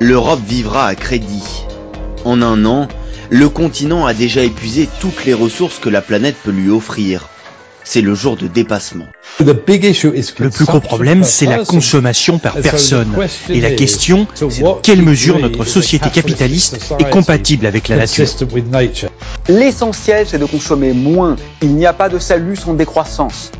l'Europe 0.00 0.40
vivra 0.46 0.86
à 0.86 0.94
crédit. 0.94 1.66
En 2.24 2.40
un 2.40 2.64
an, 2.64 2.88
le 3.28 3.48
continent 3.50 4.06
a 4.06 4.14
déjà 4.14 4.42
épuisé 4.42 4.88
toutes 5.00 5.26
les 5.26 5.34
ressources 5.34 5.78
que 5.78 5.90
la 5.90 6.00
planète 6.00 6.36
peut 6.42 6.50
lui 6.50 6.70
offrir. 6.70 7.28
C'est 7.92 8.02
le 8.02 8.14
jour 8.14 8.36
de 8.36 8.46
dépassement. 8.46 9.06
Le 9.40 9.52
plus 9.52 10.64
gros 10.64 10.78
problème, 10.78 11.24
c'est 11.24 11.46
la 11.46 11.64
consommation 11.64 12.38
par 12.38 12.54
personne. 12.54 13.12
Et 13.48 13.60
la 13.60 13.72
question, 13.72 14.28
c'est 14.32 14.60
dans 14.60 14.76
quelle 14.76 15.02
mesure 15.02 15.40
notre 15.40 15.64
société 15.64 16.08
capitaliste 16.08 16.78
est 17.00 17.10
compatible 17.10 17.66
avec 17.66 17.88
la 17.88 17.96
nature? 17.96 18.28
L'essentiel, 19.48 20.24
c'est 20.30 20.38
de 20.38 20.44
consommer 20.44 20.92
moins. 20.92 21.34
Il 21.62 21.74
n'y 21.74 21.84
a 21.84 21.92
pas 21.92 22.08
de 22.08 22.20
salut 22.20 22.54
sans 22.54 22.74
décroissance. 22.74 23.50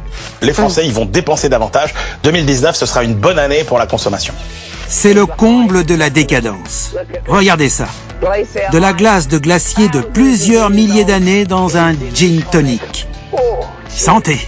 Les 0.43 0.53
Français, 0.53 0.87
ils 0.87 0.93
vont 0.93 1.07
dépenser 1.07 1.49
davantage. 1.49 1.93
2019, 2.23 2.77
ce 2.77 2.87
sera 2.87 3.03
une 3.03 3.15
bonne 3.15 3.41
année 3.41 3.65
pour 3.65 3.79
la 3.81 3.89
consommation. 3.89 4.33
C'est 4.87 5.13
le 5.13 5.27
comble 5.27 5.85
de 5.85 5.97
la 5.97 6.09
décadence. 6.09 6.95
Regardez 7.27 7.69
ça. 7.69 7.89
De 8.73 8.79
la 8.79 8.93
glace 8.93 9.27
de 9.27 9.39
glacier 9.39 9.89
de 9.89 9.99
plusieurs 9.99 10.71
milliers 10.71 11.05
d'années 11.05 11.47
dans 11.47 11.77
un 11.77 11.95
gin 12.15 12.43
tonic. 12.53 13.09
Santé. 13.95 14.39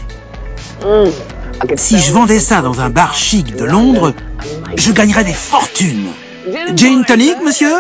Si 1.77 1.99
je 1.99 2.13
vendais 2.13 2.41
ça 2.41 2.63
dans 2.63 2.81
un 2.81 2.91
bar 2.91 3.15
chic 3.15 3.55
de 3.55 3.65
Londres, 3.65 4.15
je 4.77 4.93
gagnerais 4.93 5.25
des 5.25 5.33
fortunes. 5.33 6.09
Gin 6.75 7.05
tonic, 7.05 7.37
monsieur? 7.45 7.75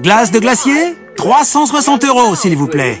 Glace 0.00 0.30
de 0.30 0.38
glacier? 0.38 0.96
360 1.16 2.04
euros, 2.04 2.34
s'il 2.34 2.56
vous 2.56 2.66
plaît. 2.66 3.00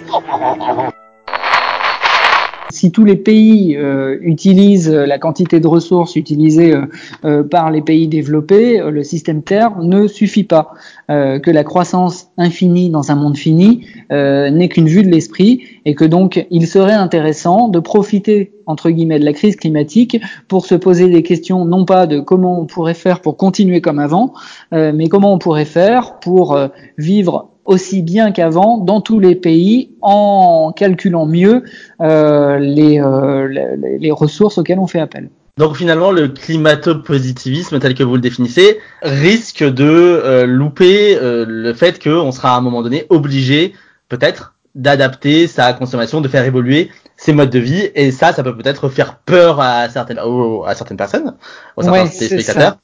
Si 2.72 2.90
tous 2.90 3.04
les 3.04 3.16
pays 3.16 3.76
euh, 3.76 4.16
utilisent 4.22 4.90
la 4.90 5.18
quantité 5.18 5.60
de 5.60 5.66
ressources 5.66 6.16
utilisées 6.16 6.72
euh, 6.72 6.86
euh, 7.26 7.42
par 7.42 7.70
les 7.70 7.82
pays 7.82 8.08
développés, 8.08 8.80
le 8.80 9.02
système 9.02 9.42
Terre 9.42 9.78
ne 9.78 10.06
suffit 10.06 10.44
pas. 10.44 10.72
que 11.08 11.50
la 11.50 11.64
croissance 11.64 12.30
infinie 12.38 12.88
dans 12.88 13.10
un 13.10 13.16
monde 13.16 13.36
fini 13.36 13.86
n'est 14.10 14.68
qu'une 14.68 14.88
vue 14.88 15.02
de 15.02 15.10
l'esprit 15.10 15.60
et 15.84 15.94
que 15.94 16.06
donc 16.06 16.46
il 16.50 16.66
serait 16.66 16.94
intéressant 16.94 17.68
de 17.68 17.80
profiter 17.80 18.52
entre 18.66 18.88
guillemets 18.90 19.18
de 19.18 19.24
la 19.24 19.34
crise 19.34 19.56
climatique 19.56 20.18
pour 20.48 20.64
se 20.64 20.74
poser 20.74 21.08
des 21.08 21.22
questions 21.22 21.64
non 21.66 21.84
pas 21.84 22.06
de 22.06 22.20
comment 22.20 22.58
on 22.60 22.66
pourrait 22.66 22.94
faire 22.94 23.20
pour 23.20 23.36
continuer 23.36 23.80
comme 23.80 23.98
avant, 23.98 24.32
mais 24.70 25.08
comment 25.08 25.34
on 25.34 25.38
pourrait 25.38 25.66
faire 25.66 26.18
pour 26.20 26.58
vivre 26.96 27.51
aussi 27.72 28.02
bien 28.02 28.32
qu'avant 28.32 28.78
dans 28.78 29.00
tous 29.00 29.18
les 29.18 29.34
pays 29.34 29.94
en 30.02 30.72
calculant 30.76 31.26
mieux 31.26 31.64
euh, 32.00 32.58
les, 32.58 33.00
euh, 33.00 33.48
les, 33.48 33.98
les, 33.98 34.10
ressources 34.10 34.58
auxquelles 34.58 34.78
on 34.78 34.86
fait 34.86 35.00
appel. 35.00 35.30
Donc 35.56 35.76
finalement, 35.76 36.10
le 36.10 36.28
climato-positivisme 36.28 37.78
tel 37.78 37.94
que 37.94 38.02
vous 38.02 38.14
le 38.14 38.20
définissez 38.20 38.78
risque 39.02 39.64
de 39.64 39.84
euh, 39.84 40.46
louper 40.46 41.18
le 41.20 41.72
fait 41.74 42.02
qu'on 42.02 42.32
sera 42.32 42.54
à 42.54 42.58
un 42.58 42.60
moment 42.60 42.82
donné 42.82 43.06
obligé, 43.08 43.72
peut-être, 44.08 44.54
d'adapter 44.74 45.46
sa 45.46 45.72
consommation, 45.72 46.20
de 46.20 46.28
faire 46.28 46.44
évoluer 46.44 46.90
ses 47.16 47.32
modes 47.32 47.50
de 47.50 47.58
vie, 47.58 47.90
et 47.94 48.10
ça, 48.10 48.32
ça 48.32 48.42
peut 48.42 48.56
peut-être 48.56 48.88
faire 48.88 49.16
peur 49.18 49.60
à 49.60 49.88
certaines, 49.88 50.18
à 50.18 50.74
certaines 50.74 50.96
personnes, 50.96 51.36
aux 51.76 51.82
certains 51.82 52.04
ouais, 52.04 52.08
spectateurs. 52.08 52.78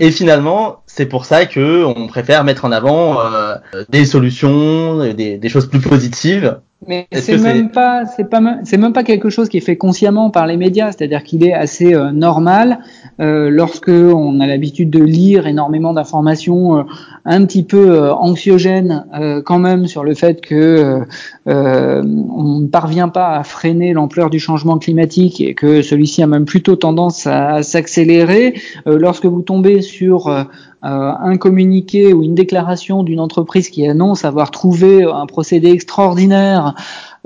Et 0.00 0.10
finalement, 0.10 0.82
c'est 0.98 1.06
pour 1.06 1.26
ça 1.26 1.46
que 1.46 1.84
on 1.84 2.08
préfère 2.08 2.42
mettre 2.42 2.64
en 2.64 2.72
avant 2.72 3.20
euh, 3.20 3.54
des 3.88 4.04
solutions, 4.04 4.98
des, 5.14 5.38
des, 5.38 5.48
choses 5.48 5.68
plus 5.68 5.78
positives. 5.78 6.58
Mais 6.86 7.08
c'est 7.10 7.38
même 7.38 7.72
pas, 7.72 8.06
c'est 8.06 8.30
pas, 8.30 8.40
c'est 8.62 8.76
même 8.76 8.92
pas 8.92 9.02
quelque 9.02 9.30
chose 9.30 9.48
qui 9.48 9.56
est 9.56 9.62
fait 9.62 9.76
consciemment 9.76 10.30
par 10.30 10.46
les 10.46 10.56
médias. 10.56 10.92
C'est-à-dire 10.92 11.24
qu'il 11.24 11.42
est 11.44 11.52
assez 11.52 11.92
euh, 11.92 12.12
normal 12.12 12.78
euh, 13.20 13.50
lorsque 13.50 13.88
on 13.88 14.38
a 14.38 14.46
l'habitude 14.46 14.88
de 14.88 15.02
lire 15.02 15.48
énormément 15.48 15.92
d'informations 15.92 16.78
euh, 16.78 16.82
un 17.24 17.44
petit 17.46 17.64
peu 17.64 18.10
anxiogènes 18.12 19.04
quand 19.44 19.58
même 19.58 19.86
sur 19.86 20.04
le 20.04 20.14
fait 20.14 20.40
que 20.40 21.02
on 21.46 22.60
ne 22.60 22.66
parvient 22.68 23.08
pas 23.08 23.36
à 23.36 23.42
freiner 23.42 23.92
l'ampleur 23.92 24.30
du 24.30 24.38
changement 24.38 24.78
climatique 24.78 25.40
et 25.40 25.54
que 25.54 25.82
celui-ci 25.82 26.22
a 26.22 26.26
même 26.26 26.46
plutôt 26.46 26.76
tendance 26.76 27.26
à, 27.26 27.56
à 27.56 27.62
s'accélérer. 27.62 28.54
lorsque 28.86 29.26
vous 29.26 29.42
tombez 29.42 29.82
sur 29.82 30.46
un 30.82 31.36
communiqué 31.38 32.12
ou 32.12 32.22
une 32.22 32.34
déclaration 32.34 33.02
d'une 33.02 33.20
entreprise 33.20 33.68
qui 33.68 33.86
annonce 33.86 34.24
avoir 34.24 34.50
trouvé 34.50 35.04
un 35.04 35.26
procédé 35.26 35.70
extraordinaire 35.70 36.74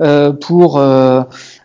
euh, 0.01 0.31
pour 0.31 0.81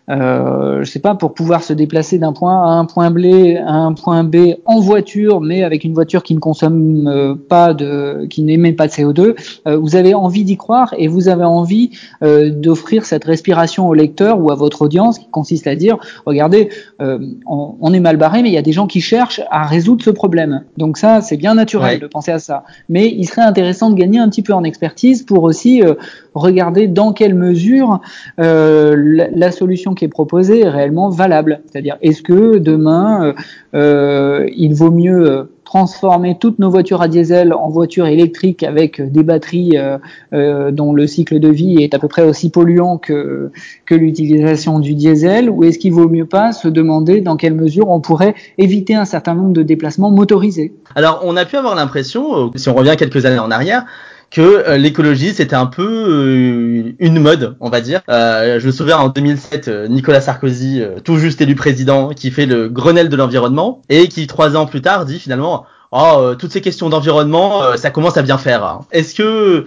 euh, 0.09 0.83
je 0.83 0.89
sais 0.89 0.99
pas, 0.99 1.15
pour 1.15 1.33
pouvoir 1.33 1.63
se 1.63 1.73
déplacer 1.73 2.17
d'un 2.17 2.33
point 2.33 2.63
A 2.63 2.67
à 2.67 2.71
un 2.71 2.85
point 2.85 3.11
B, 3.11 3.25
à 3.65 3.73
un 3.73 3.93
point 3.93 4.23
B 4.23 4.55
en 4.65 4.79
voiture, 4.79 5.39
mais 5.41 5.63
avec 5.63 5.83
une 5.83 5.93
voiture 5.93 6.23
qui 6.23 6.33
ne 6.33 6.39
consomme 6.39 7.07
euh, 7.07 7.35
pas 7.35 7.73
de, 7.73 8.25
qui 8.29 8.41
n'émet 8.41 8.73
pas 8.73 8.87
de 8.87 8.91
CO2, 8.91 9.35
euh, 9.67 9.77
vous 9.77 9.95
avez 9.95 10.13
envie 10.13 10.43
d'y 10.43 10.57
croire 10.57 10.95
et 10.97 11.07
vous 11.07 11.27
avez 11.27 11.43
envie 11.43 11.91
euh, 12.23 12.49
d'offrir 12.49 13.05
cette 13.05 13.23
respiration 13.23 13.87
au 13.87 13.93
lecteur 13.93 14.39
ou 14.39 14.51
à 14.51 14.55
votre 14.55 14.81
audience, 14.81 15.19
qui 15.19 15.27
consiste 15.29 15.67
à 15.67 15.75
dire, 15.75 15.97
regardez, 16.25 16.69
euh, 17.01 17.19
on, 17.45 17.75
on, 17.79 17.93
est 17.93 17.99
mal 17.99 18.17
barré, 18.17 18.41
mais 18.41 18.49
il 18.49 18.55
y 18.55 18.57
a 18.57 18.63
des 18.63 18.71
gens 18.71 18.87
qui 18.87 19.01
cherchent 19.01 19.41
à 19.51 19.65
résoudre 19.65 20.03
ce 20.03 20.09
problème. 20.09 20.63
Donc 20.77 20.97
ça, 20.97 21.21
c'est 21.21 21.37
bien 21.37 21.53
naturel 21.53 21.95
ouais. 21.95 21.99
de 21.99 22.07
penser 22.07 22.31
à 22.31 22.39
ça. 22.39 22.63
Mais 22.87 23.07
il 23.07 23.25
serait 23.25 23.43
intéressant 23.43 23.89
de 23.89 23.95
gagner 23.95 24.19
un 24.19 24.29
petit 24.29 24.41
peu 24.41 24.53
en 24.53 24.63
expertise 24.63 25.23
pour 25.23 25.43
aussi 25.43 25.83
euh, 25.83 25.93
regarder 26.33 26.87
dans 26.87 27.13
quelle 27.13 27.35
mesure 27.35 27.99
la, 28.37 29.29
la 29.29 29.51
solution 29.51 29.93
qui 29.99 30.05
est 30.05 30.09
proposé 30.09 30.61
est 30.61 30.69
réellement 30.69 31.09
valable. 31.09 31.61
C'est-à-dire, 31.69 31.97
est-ce 32.01 32.21
que 32.21 32.57
demain, 32.57 33.35
euh, 33.75 34.47
il 34.55 34.73
vaut 34.73 34.91
mieux 34.91 35.49
transformer 35.69 36.35
toutes 36.39 36.57
nos 36.57 36.71
voitures 36.71 37.03
à 37.03 37.07
diesel 37.07 37.53
en 37.53 37.69
voitures 37.69 38.07
électriques 38.07 38.63
avec 38.63 38.99
des 38.99 39.21
batteries 39.21 39.77
euh, 39.77 39.99
euh, 40.33 40.71
dont 40.71 40.93
le 40.93 41.05
cycle 41.05 41.39
de 41.39 41.47
vie 41.47 41.83
est 41.83 41.93
à 41.93 41.99
peu 41.99 42.07
près 42.07 42.23
aussi 42.23 42.49
polluant 42.49 42.97
que, 42.97 43.51
que 43.85 43.93
l'utilisation 43.93 44.79
du 44.79 44.95
diesel? 44.95 45.47
Ou 45.47 45.65
est-ce 45.65 45.77
qu'il 45.77 45.93
vaut 45.93 46.09
mieux 46.09 46.25
pas 46.25 46.53
se 46.53 46.67
demander 46.67 47.21
dans 47.21 47.37
quelle 47.37 47.53
mesure 47.53 47.89
on 47.89 47.99
pourrait 47.99 48.33
éviter 48.57 48.95
un 48.95 49.05
certain 49.05 49.35
nombre 49.35 49.53
de 49.53 49.61
déplacements 49.61 50.09
motorisés? 50.09 50.73
Alors 50.95 51.21
on 51.23 51.37
a 51.37 51.45
pu 51.45 51.55
avoir 51.55 51.75
l'impression, 51.75 52.51
si 52.55 52.67
on 52.67 52.73
revient 52.73 52.95
quelques 52.97 53.27
années 53.27 53.37
en 53.37 53.51
arrière, 53.51 53.85
que 54.31 54.41
euh, 54.41 54.77
l'écologie 54.77 55.33
c'était 55.33 55.55
un 55.55 55.65
peu 55.65 55.83
euh, 55.83 56.93
une 56.99 57.19
mode, 57.19 57.55
on 57.59 57.69
va 57.69 57.81
dire. 57.81 58.01
Euh, 58.09 58.59
je 58.59 58.67
me 58.67 58.71
souviens 58.71 58.97
en 58.97 59.09
2007, 59.09 59.67
euh, 59.67 59.87
Nicolas 59.87 60.21
Sarkozy, 60.21 60.81
euh, 60.81 60.99
tout 60.99 61.17
juste 61.17 61.41
élu 61.41 61.55
président, 61.55 62.09
qui 62.09 62.31
fait 62.31 62.45
le 62.45 62.69
Grenelle 62.69 63.09
de 63.09 63.15
l'environnement 63.15 63.81
et 63.89 64.07
qui 64.07 64.27
trois 64.27 64.55
ans 64.55 64.65
plus 64.65 64.81
tard 64.81 65.05
dit 65.05 65.19
finalement 65.19 65.65
oh 65.91 66.33
toutes 66.37 66.51
ces 66.51 66.61
questions 66.61 66.89
d'environnement 66.89 67.75
ça 67.75 67.89
commence 67.89 68.17
à 68.17 68.21
bien 68.21 68.37
faire. 68.37 68.63
Hein. 68.63 68.85
Est-ce 68.91 69.15
que 69.15 69.65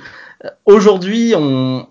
aujourd'hui 0.66 1.34
on, 1.36 1.86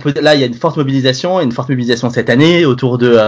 peut 0.00 0.12
là 0.20 0.34
il 0.34 0.40
y 0.40 0.44
a 0.44 0.46
une 0.46 0.54
forte 0.54 0.76
mobilisation, 0.76 1.40
une 1.40 1.52
forte 1.52 1.70
mobilisation 1.70 2.10
cette 2.10 2.28
année 2.28 2.66
autour 2.66 2.98
de 2.98 3.18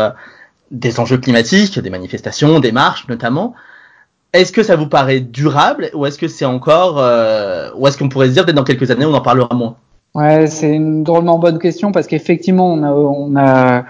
des 0.70 1.00
enjeux 1.00 1.18
climatiques, 1.18 1.78
des 1.78 1.90
manifestations, 1.90 2.60
des 2.60 2.72
marches 2.72 3.06
notamment. 3.08 3.54
Est-ce 4.32 4.50
que 4.50 4.62
ça 4.62 4.76
vous 4.76 4.86
paraît 4.86 5.20
durable 5.20 5.90
ou 5.92 6.06
est-ce 6.06 6.18
que 6.18 6.26
c'est 6.26 6.46
encore 6.46 6.98
euh, 6.98 7.68
ou 7.76 7.86
est-ce 7.86 7.98
qu'on 7.98 8.08
pourrait 8.08 8.28
se 8.28 8.32
dire 8.32 8.44
peut-être 8.44 8.56
dans 8.56 8.64
quelques 8.64 8.90
années 8.90 9.04
on 9.04 9.12
en 9.12 9.20
parlera 9.20 9.54
moins? 9.54 9.76
Ouais, 10.14 10.46
c'est 10.46 10.72
une 10.72 11.04
drôlement 11.04 11.38
bonne 11.38 11.58
question 11.58 11.92
parce 11.92 12.06
qu'effectivement 12.06 12.72
on 12.72 13.36
a, 13.36 13.84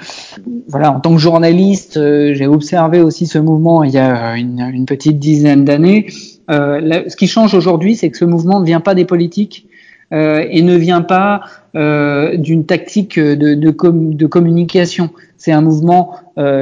voilà 0.69 0.93
en 0.93 0.99
tant 0.99 1.15
que 1.15 1.21
journaliste 1.21 1.97
euh, 1.97 2.35
j'ai 2.35 2.49
observé 2.49 3.01
aussi 3.01 3.27
ce 3.27 3.39
mouvement 3.39 3.85
il 3.85 3.93
y 3.93 3.99
a 3.99 4.37
une, 4.37 4.85
petite 4.87 5.21
dizaine 5.21 5.65
d'années 5.65 6.07
ce 6.49 7.17
qui 7.17 7.29
change 7.29 7.55
aujourd'hui, 7.55 7.95
c'est 7.97 8.11
que 8.11 8.19
ce 8.19 8.25
mouvement 8.25 8.61
ne 8.61 8.67
vient 8.67 8.81
pas 8.81 8.95
des 8.95 9.05
politiques 9.05 9.69
et 10.11 10.61
ne 10.61 10.77
vient 10.77 11.01
pas 11.01 11.41
d'une 11.73 12.67
tactique 12.67 13.19
de 13.19 14.27
communication. 14.27 15.09
C'est 15.39 15.53
un 15.53 15.63
mouvement 15.63 16.17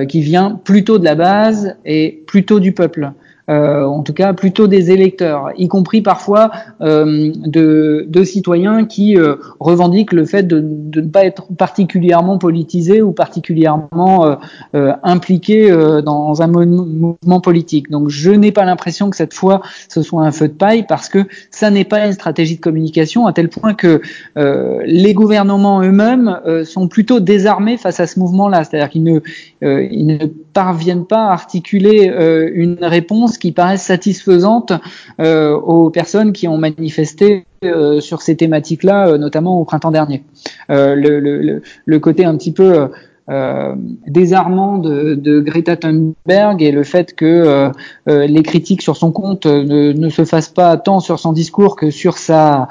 qui 0.08 0.20
vient 0.20 0.60
plutôt 0.62 0.98
de 0.98 1.04
la 1.04 1.16
base 1.16 1.74
et 1.84 2.22
plutôt 2.28 2.60
du 2.60 2.70
peuple. 2.70 3.10
Euh, 3.50 3.84
en 3.84 4.02
tout 4.02 4.12
cas 4.12 4.32
plutôt 4.32 4.68
des 4.68 4.92
électeurs, 4.92 5.50
y 5.56 5.66
compris 5.66 6.02
parfois 6.02 6.52
euh, 6.82 7.32
de, 7.34 8.06
de, 8.08 8.22
citoyens 8.22 8.84
qui 8.84 9.16
euh, 9.16 9.36
revendiquent 9.58 10.12
le 10.12 10.24
fait 10.24 10.44
de, 10.44 10.60
de, 10.62 11.00
ne 11.00 11.08
pas 11.08 11.24
être 11.24 11.46
particulièrement 11.58 12.38
politisés 12.38 13.02
ou 13.02 13.12
particulièrement 13.12 14.36
impliqués 14.72 15.70
dans 16.04 16.42
un 16.42 16.46
mouvement 16.46 17.40
politique. 17.40 17.90
Donc 17.90 18.08
je 18.08 18.30
n'ai 18.30 18.52
pas 18.52 18.64
l'impression 18.64 19.10
que 19.10 19.16
cette 19.16 19.34
fois 19.34 19.62
ce 19.88 20.02
soit 20.02 20.22
un 20.22 20.30
feu 20.30 20.48
de 20.48 20.52
paille 20.52 20.84
parce 20.86 21.08
que 21.08 21.26
ça 21.50 21.70
n'est 21.70 21.84
pas 21.84 22.06
une 22.06 22.12
stratégie 22.12 22.56
de 22.56 22.60
communication 22.60 23.26
à 23.26 23.32
tel 23.32 23.48
point 23.48 23.74
que 23.74 24.00
les 24.36 25.14
gouvernements 25.14 25.82
eux-mêmes 25.82 26.38
sont 26.64 26.88
plutôt 26.88 27.20
désarmés 27.20 27.76
face 27.76 28.00
à 28.00 28.06
ce 28.06 28.18
mouvement-là, 28.18 28.64
c'est-à-dire 28.64 28.90
qu'ils 28.90 29.04
ne, 29.04 29.20
ils 29.62 30.06
ne 30.06 30.26
parviennent 30.52 31.06
pas 31.06 31.28
à 31.28 31.32
articuler 31.32 32.12
une 32.54 32.78
réponse 32.82 33.38
qui 33.38 33.52
paraissent 33.52 33.84
satisfaisantes 33.84 34.72
euh, 35.20 35.54
aux 35.54 35.90
personnes 35.90 36.32
qui 36.32 36.48
ont 36.48 36.58
manifesté 36.58 37.44
euh, 37.64 38.00
sur 38.00 38.22
ces 38.22 38.36
thématiques-là, 38.36 39.08
euh, 39.08 39.18
notamment 39.18 39.60
au 39.60 39.64
printemps 39.64 39.90
dernier. 39.90 40.24
Le, 40.68 41.98
côté 41.98 42.24
un 42.24 42.36
petit 42.36 42.52
peu 42.52 42.88
euh, 43.30 43.74
désarmant 44.08 44.78
de, 44.78 45.40
Greta 45.40 45.76
Thunberg 45.76 46.62
et 46.62 46.72
le 46.72 46.82
fait 46.82 47.14
que 47.14 47.70
euh, 48.08 48.26
les 48.26 48.42
critiques 48.42 48.82
sur 48.82 48.96
son 48.96 49.12
compte 49.12 49.46
ne, 49.46 50.08
se 50.08 50.24
fassent 50.24 50.48
pas 50.48 50.76
tant 50.78 51.00
sur 51.00 51.20
son 51.20 51.32
discours 51.32 51.76
que 51.76 51.90
sur 51.90 52.18
sa 52.18 52.66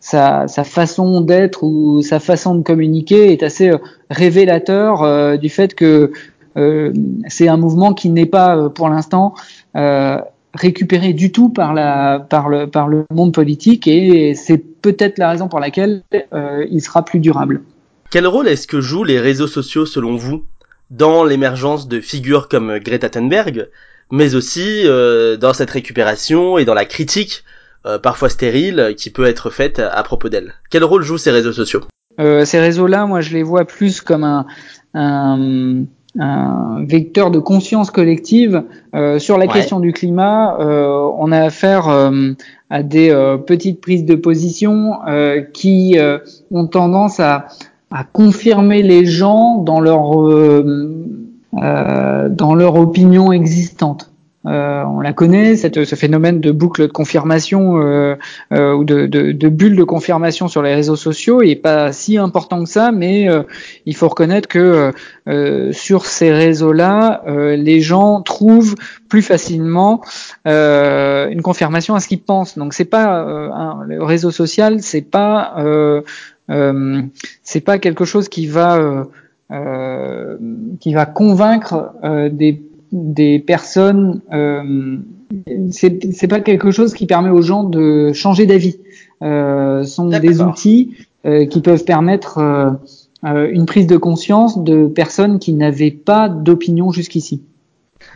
façon 0.00 1.20
d'être 1.20 1.62
ou 1.62 2.02
sa 2.02 2.18
façon 2.18 2.56
de 2.56 2.62
communiquer 2.62 3.32
est 3.32 3.42
assez 3.42 3.70
révélateur 4.10 5.38
du 5.38 5.48
fait 5.48 5.74
que 5.74 6.12
c'est 6.54 7.48
un 7.48 7.56
mouvement 7.56 7.94
qui 7.94 8.10
n'est 8.10 8.26
pas 8.26 8.68
pour 8.68 8.88
l'instant 8.88 9.34
euh, 9.76 10.18
récupéré 10.54 11.12
du 11.12 11.32
tout 11.32 11.48
par, 11.48 11.72
la, 11.74 12.20
par, 12.20 12.48
le, 12.48 12.66
par 12.66 12.88
le 12.88 13.04
monde 13.10 13.32
politique 13.32 13.86
et 13.88 14.34
c'est 14.34 14.58
peut-être 14.58 15.18
la 15.18 15.30
raison 15.30 15.48
pour 15.48 15.60
laquelle 15.60 16.02
euh, 16.34 16.66
il 16.70 16.80
sera 16.82 17.04
plus 17.04 17.20
durable. 17.20 17.62
Quel 18.10 18.26
rôle 18.26 18.48
est-ce 18.48 18.66
que 18.66 18.80
jouent 18.80 19.04
les 19.04 19.18
réseaux 19.18 19.46
sociaux 19.46 19.86
selon 19.86 20.16
vous 20.16 20.44
dans 20.90 21.24
l'émergence 21.24 21.88
de 21.88 22.00
figures 22.00 22.48
comme 22.48 22.78
Greta 22.78 23.08
Thunberg, 23.08 23.68
mais 24.10 24.34
aussi 24.34 24.82
euh, 24.84 25.38
dans 25.38 25.54
cette 25.54 25.70
récupération 25.70 26.58
et 26.58 26.66
dans 26.66 26.74
la 26.74 26.84
critique 26.84 27.44
euh, 27.86 27.98
parfois 27.98 28.28
stérile 28.28 28.94
qui 28.98 29.08
peut 29.08 29.24
être 29.24 29.48
faite 29.48 29.78
à 29.78 30.02
propos 30.02 30.28
d'elle? 30.28 30.52
Quel 30.70 30.84
rôle 30.84 31.02
jouent 31.02 31.16
ces 31.16 31.30
réseaux 31.30 31.54
sociaux? 31.54 31.80
Euh, 32.20 32.44
Ces 32.44 32.60
réseaux-là, 32.60 33.06
moi 33.06 33.22
je 33.22 33.32
les 33.32 33.42
vois 33.42 33.64
plus 33.64 34.02
comme 34.02 34.24
un, 34.24 34.44
un 34.92 35.84
un 36.18 36.84
vecteur 36.84 37.30
de 37.30 37.38
conscience 37.38 37.90
collective 37.90 38.64
euh, 38.94 39.18
sur 39.18 39.38
la 39.38 39.46
question 39.46 39.80
du 39.80 39.92
climat. 39.92 40.58
Euh, 40.60 41.08
on 41.18 41.32
a 41.32 41.40
affaire 41.40 41.88
euh, 41.88 42.32
à 42.70 42.82
des 42.82 43.10
petites 43.46 43.80
prises 43.80 44.04
de 44.04 44.14
position 44.14 44.98
qui 45.52 45.96
ont 46.50 46.66
tendance 46.66 47.20
à, 47.20 47.46
à, 47.90 48.04
confirmer 48.04 48.82
les 48.82 49.04
gens 49.04 49.58
dans 49.58 49.80
leur 49.80 50.10
dans 51.52 52.54
leur 52.54 52.76
opinion 52.76 53.30
existante. 53.32 54.11
Euh, 54.46 54.82
on 54.84 55.00
la 55.00 55.12
connaît, 55.12 55.56
cette, 55.56 55.84
ce 55.84 55.94
phénomène 55.94 56.40
de 56.40 56.50
boucle 56.50 56.82
de 56.82 56.86
confirmation 56.92 57.80
euh, 57.80 58.16
euh, 58.52 58.72
ou 58.74 58.82
de, 58.82 59.06
de, 59.06 59.30
de, 59.30 59.48
bulle 59.48 59.76
de 59.76 59.84
confirmation 59.84 60.48
sur 60.48 60.62
les 60.62 60.74
réseaux 60.74 60.96
sociaux 60.96 61.42
est 61.42 61.54
pas 61.54 61.92
si 61.92 62.18
important 62.18 62.64
que 62.64 62.68
ça, 62.68 62.90
mais 62.90 63.28
il 63.86 63.94
faut 63.96 64.08
reconnaître 64.08 64.48
que 64.48 64.92
sur 65.72 66.06
ces 66.06 66.32
réseaux-là, 66.32 67.22
les 67.56 67.80
gens 67.80 68.22
trouvent 68.22 68.74
plus 69.08 69.22
facilement 69.22 70.00
une 70.44 71.42
confirmation 71.42 71.94
à 71.94 72.00
ce 72.00 72.08
qu'ils 72.08 72.22
pensent. 72.22 72.58
Donc 72.58 72.74
c'est 72.74 72.84
pas 72.84 73.20
un, 73.20 73.84
le 73.84 74.02
réseau 74.02 74.30
social, 74.30 74.80
c'est 74.80 75.02
pas 75.02 75.54
c'est 76.48 77.60
pas 77.60 77.78
quelque 77.78 78.04
chose 78.04 78.28
qui 78.28 78.46
va 78.46 79.06
qui 80.80 80.94
va 80.94 81.06
convaincre 81.06 81.92
des 82.30 82.62
des 82.92 83.38
personnes, 83.38 84.20
euh, 84.32 84.98
c'est 85.70 86.28
pas 86.28 86.40
quelque 86.40 86.70
chose 86.70 86.94
qui 86.94 87.06
permet 87.06 87.30
aux 87.30 87.42
gens 87.42 87.64
de 87.64 88.12
changer 88.12 88.46
d'avis. 88.46 88.78
Euh, 89.22 89.84
sont 89.84 90.08
des 90.08 90.42
outils 90.42 90.94
euh, 91.24 91.46
qui 91.46 91.60
peuvent 91.60 91.84
permettre 91.84 92.38
euh, 92.38 92.70
euh, 93.24 93.48
une 93.52 93.64
prise 93.64 93.86
de 93.86 93.96
conscience 93.96 94.64
de 94.64 94.88
personnes 94.88 95.38
qui 95.38 95.52
n'avaient 95.52 95.92
pas 95.92 96.28
d'opinion 96.28 96.90
jusqu'ici. 96.90 97.44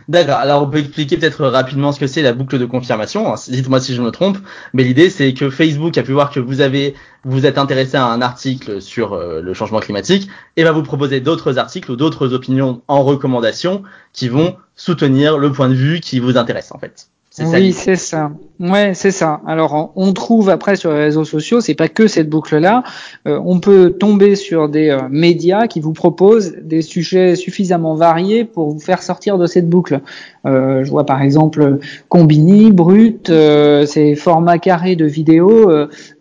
D'accord. 0.07 0.37
Alors 0.37 0.63
on 0.63 0.69
peut 0.69 0.77
expliquer 0.77 1.17
peut-être 1.17 1.45
rapidement 1.45 1.91
ce 1.91 1.99
que 1.99 2.07
c'est 2.07 2.21
la 2.21 2.31
boucle 2.31 2.57
de 2.57 2.65
confirmation. 2.65 3.35
Dites-moi 3.49 3.81
si 3.81 3.93
je 3.93 4.01
me 4.01 4.09
trompe. 4.09 4.37
Mais 4.73 4.83
l'idée 4.83 5.09
c'est 5.09 5.33
que 5.33 5.49
Facebook 5.49 5.97
a 5.97 6.03
pu 6.03 6.13
voir 6.13 6.31
que 6.31 6.39
vous 6.39 6.61
avez 6.61 6.95
vous 7.25 7.45
êtes 7.45 7.57
intéressé 7.57 7.97
à 7.97 8.05
un 8.05 8.21
article 8.21 8.81
sur 8.81 9.13
euh, 9.13 9.41
le 9.41 9.53
changement 9.53 9.79
climatique 9.79 10.29
et 10.55 10.63
va 10.63 10.71
vous 10.71 10.83
proposer 10.83 11.19
d'autres 11.19 11.57
articles 11.57 11.91
ou 11.91 11.97
d'autres 11.97 12.33
opinions 12.33 12.81
en 12.87 13.03
recommandation 13.03 13.83
qui 14.13 14.29
vont 14.29 14.55
soutenir 14.75 15.37
le 15.37 15.51
point 15.51 15.67
de 15.67 15.73
vue 15.73 15.99
qui 15.99 16.19
vous 16.19 16.37
intéresse 16.37 16.71
en 16.71 16.79
fait. 16.79 17.09
Oui, 17.39 17.71
c'est 17.71 17.95
ça. 17.95 18.31
Ouais, 18.59 18.93
c'est 18.95 19.11
ça. 19.11 19.41
Alors, 19.45 19.91
on 19.95 20.13
trouve 20.13 20.49
après 20.49 20.75
sur 20.75 20.91
les 20.91 20.99
réseaux 20.99 21.25
sociaux, 21.25 21.61
c'est 21.61 21.75
pas 21.75 21.87
que 21.87 22.07
cette 22.07 22.29
boucle-là. 22.29 22.83
Euh, 23.27 23.39
on 23.45 23.59
peut 23.59 23.91
tomber 23.91 24.35
sur 24.35 24.67
des 24.67 24.89
euh, 24.89 25.01
médias 25.09 25.67
qui 25.67 25.79
vous 25.79 25.93
proposent 25.93 26.55
des 26.63 26.81
sujets 26.81 27.35
suffisamment 27.35 27.93
variés 27.93 28.45
pour 28.45 28.71
vous 28.71 28.79
faire 28.79 29.03
sortir 29.03 29.37
de 29.37 29.45
cette 29.45 29.69
boucle. 29.69 30.01
Euh, 30.47 30.83
je 30.83 30.89
vois 30.89 31.05
par 31.05 31.21
exemple 31.21 31.79
Combini, 32.09 32.71
Brut, 32.71 33.27
ces 33.27 34.15
formats 34.15 34.57
carrés 34.57 34.95
de 34.95 35.05
vidéos 35.05 35.71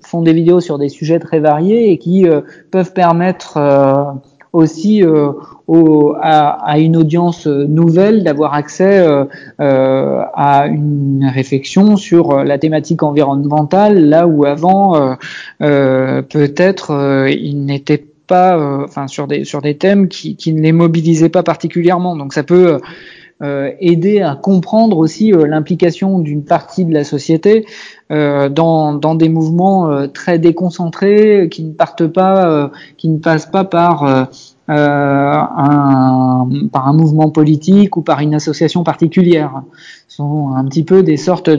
font 0.01 0.21
des 0.21 0.35
vidéos 0.35 0.61
sur 0.61 0.79
des 0.79 0.91
sujets 0.91 1.19
très 1.19 1.41
variés 1.41 1.91
et 1.91 1.99
qui 1.99 2.27
peuvent 2.71 2.93
permettre 2.93 3.59
aussi 4.53 5.03
euh, 5.03 5.33
au, 5.67 6.15
à, 6.21 6.51
à, 6.65 6.79
une 6.79 6.97
audience 6.97 7.47
nouvelle 7.47 8.25
d'avoir 8.25 8.55
accès 8.55 8.99
euh, 8.99 9.25
euh, 9.61 10.23
à 10.35 10.67
une 10.67 11.31
réflexion 11.33 11.97
sur 11.97 12.45
la 12.45 12.59
thématique 12.59 13.03
environnementale, 13.03 14.09
là 14.09 14.27
où 14.27 14.45
avant 14.45 15.17
peut-être 15.59 17.29
il 17.31 17.65
n'était 17.65 18.05
pas, 18.27 18.59
enfin 18.85 19.07
sur 19.09 19.27
des 19.27 19.45
sur 19.45 19.63
des 19.63 19.77
thèmes 19.77 20.09
qui, 20.09 20.37
qui 20.37 20.53
ne 20.53 20.61
les 20.61 20.73
mobilisaient 20.73 21.29
pas 21.29 21.43
particulièrement. 21.43 22.17
Donc 22.17 22.33
ça 22.33 22.43
peut 22.43 22.75
euh, 22.75 22.79
aider 23.43 24.23
à 24.23 24.35
comprendre 24.35 24.97
aussi 24.99 25.33
euh, 25.33 25.47
l'implication 25.47 26.19
d'une 26.19 26.43
partie 26.45 26.85
de 26.87 26.95
la 26.95 27.05
société 27.05 27.67
euh, 28.11 28.49
dans, 28.49 28.95
dans, 28.95 29.15
des 29.15 29.29
mouvements 29.29 30.09
très 30.09 30.39
déconcentrés 30.39 31.49
qui 31.51 31.65
ne 31.65 31.73
partent 31.73 32.07
pas, 32.07 32.71
qui 32.97 33.09
ne 33.09 33.19
passent 33.19 33.51
pas 33.51 33.65
par 33.65 34.29
un, 34.69 36.49
par 36.73 36.89
un 36.89 36.93
mouvement 36.93 37.31
politique 37.31 37.97
ou 37.97 38.03
par 38.03 38.21
une 38.21 38.35
association 38.35 38.85
particulière. 38.85 39.63
Ce 40.09 40.17
sont 40.17 40.53
un 40.55 40.65
petit 40.65 40.85
peu 40.85 41.03
des 41.03 41.17
sortes 41.17 41.51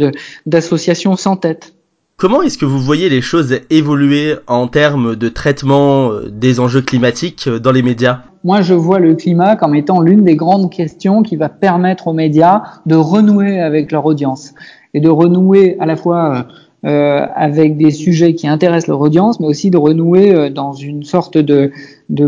d'associations 0.45 1.15
sans 1.15 1.37
tête. 1.37 1.76
Comment 2.19 2.41
est-ce 2.41 2.57
que 2.57 2.65
vous 2.65 2.79
voyez 2.79 3.09
les 3.09 3.21
choses 3.21 3.59
évoluer 3.69 4.33
en 4.47 4.67
termes 4.67 5.15
de 5.15 5.29
traitement 5.29 6.09
des 6.27 6.59
enjeux 6.59 6.81
climatiques 6.81 7.47
dans 7.47 7.71
les 7.71 7.83
médias? 7.83 8.21
Moi, 8.43 8.61
je 8.61 8.73
vois 8.73 8.97
le 8.97 9.13
climat 9.13 9.55
comme 9.55 9.75
étant 9.75 10.01
l'une 10.01 10.23
des 10.23 10.35
grandes 10.35 10.71
questions 10.71 11.21
qui 11.21 11.35
va 11.35 11.47
permettre 11.47 12.07
aux 12.07 12.13
médias 12.13 12.63
de 12.87 12.95
renouer 12.95 13.59
avec 13.59 13.91
leur 13.91 14.03
audience 14.07 14.55
et 14.95 14.99
de 14.99 15.09
renouer 15.09 15.77
à 15.79 15.85
la 15.85 15.95
fois 15.95 16.47
euh, 16.85 17.25
avec 17.35 17.77
des 17.77 17.91
sujets 17.91 18.33
qui 18.33 18.47
intéressent 18.47 18.87
leur 18.87 19.01
audience, 19.01 19.39
mais 19.39 19.47
aussi 19.47 19.69
de 19.69 19.77
renouer 19.77 20.33
euh, 20.33 20.49
dans 20.49 20.73
une 20.73 21.03
sorte 21.03 21.37
de, 21.37 21.71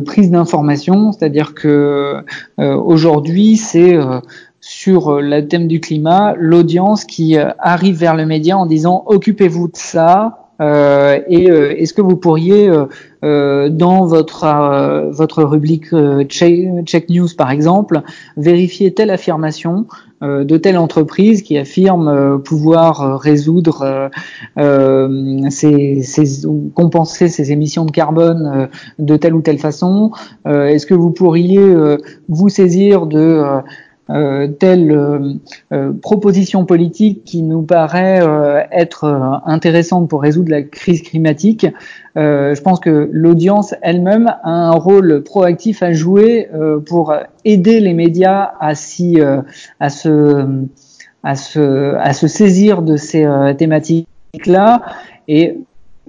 prise 0.06 0.30
d'information, 0.30 1.12
c'est-à-dire 1.12 1.56
que 1.56 2.18
euh, 2.60 2.76
aujourd'hui, 2.76 3.58
c'est 3.58 3.96
euh, 3.96 4.20
sur 4.62 5.22
le 5.22 5.48
thème 5.48 5.68
du 5.68 5.80
climat, 5.80 6.34
l'audience 6.38 7.06
qui 7.06 7.38
arrive 7.38 7.98
vers 7.98 8.16
le 8.16 8.26
média 8.26 8.58
en 8.58 8.66
disant 8.66 9.04
occupez-vous 9.08 9.68
de 9.68 9.78
ça, 9.78 10.50
euh, 10.62 11.20
et 11.28 11.50
euh, 11.50 11.74
est-ce 11.78 11.94
que 11.94 12.02
vous 12.02 12.18
pourriez, 12.18 12.70
euh, 13.24 13.70
dans 13.70 14.06
votre 14.06 15.10
votre 15.12 15.44
rubrique 15.44 15.88
check, 16.28 17.10
News 17.10 17.30
par 17.38 17.52
exemple, 17.52 18.02
vérifier 18.38 18.94
telle 18.94 19.10
affirmation 19.10 19.88
de 20.22 20.58
telle 20.58 20.78
entreprise 20.78 21.44
qui 21.44 21.58
affirme 21.58 22.42
pouvoir 22.44 23.22
résoudre, 23.22 24.10
ses, 24.58 26.02
ses, 26.02 26.48
compenser 26.74 27.30
ses 27.30 27.54
émissions 27.54 27.86
de 27.86 27.92
carbone 27.92 28.68
de 28.98 29.16
telle 29.16 29.34
ou 29.34 29.42
telle 29.42 29.60
façon 29.60 30.12
Est-ce 30.46 30.86
que 30.86 30.94
vous 30.94 31.12
pourriez 31.12 31.74
vous 32.28 32.50
saisir 32.50 33.06
de 33.06 33.62
telle 34.60 35.40
proposition 36.02 36.66
politique 36.66 37.24
qui 37.24 37.44
nous 37.44 37.62
paraît 37.62 38.22
être 38.72 39.06
intéressante 39.46 40.10
pour 40.10 40.22
résoudre 40.22 40.50
la 40.50 40.64
crise 40.64 41.02
climatique. 41.02 41.68
je 42.16 42.62
pense 42.62 42.80
que 42.80 43.10
l'audience 43.12 43.76
elle-même 43.82 44.34
a 44.44 44.50
un 44.50 44.72
rôle 44.72 45.24
proactif 45.24 45.84
à 45.84 45.94
jouer 45.94 46.50
pour 46.86 47.14
aider 47.46 47.80
les 47.80 47.94
médias 47.94 48.52
à, 48.60 48.76
s'y, 48.76 49.20
à 49.80 49.90
se 49.90 50.68
à 51.24 51.36
se, 51.36 51.96
à 51.96 52.14
se 52.14 52.28
saisir 52.28 52.82
de 52.82 52.96
ces 52.96 53.26
euh, 53.26 53.54
thématiques-là. 53.54 54.82
Et 55.28 55.58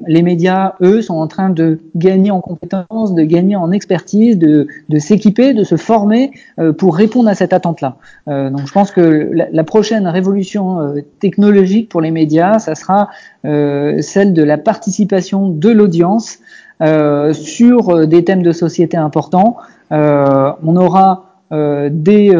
les 0.07 0.23
médias, 0.23 0.75
eux, 0.81 1.03
sont 1.03 1.15
en 1.15 1.27
train 1.27 1.51
de 1.51 1.79
gagner 1.95 2.31
en 2.31 2.41
compétences, 2.41 3.15
de 3.15 3.23
gagner 3.23 3.57
en 3.57 3.71
expertise, 3.71 4.39
de, 4.39 4.67
de 4.89 4.99
s'équiper, 4.99 5.55
de 5.55 5.65
se 5.65 5.77
former 5.77 6.33
euh, 6.59 6.73
pour 6.73 6.97
répondre 6.97 7.29
à 7.29 7.35
cette 7.35 7.53
attente-là. 7.53 7.97
Euh, 8.29 8.51
donc 8.51 8.67
je 8.67 8.73
pense 8.73 8.91
que 8.91 9.31
la, 9.33 9.65
prochaine 9.65 10.07
révolution 10.07 10.81
euh, 10.81 11.01
technologique 11.21 11.89
pour 11.89 12.01
les 12.01 12.11
médias, 12.11 12.59
ça 12.59 12.75
sera 12.75 13.09
euh, 13.45 14.01
celle 14.01 14.33
de 14.33 14.43
la 14.43 14.59
participation 14.59 15.49
de 15.49 15.71
l'audience 15.71 16.39
sur 17.33 18.07
des 18.07 18.25
thèmes 18.25 18.43
de 18.43 18.53
société 18.53 18.97
importants. 18.97 19.59
on 19.91 20.77
aura 20.77 21.27
des 21.51 22.35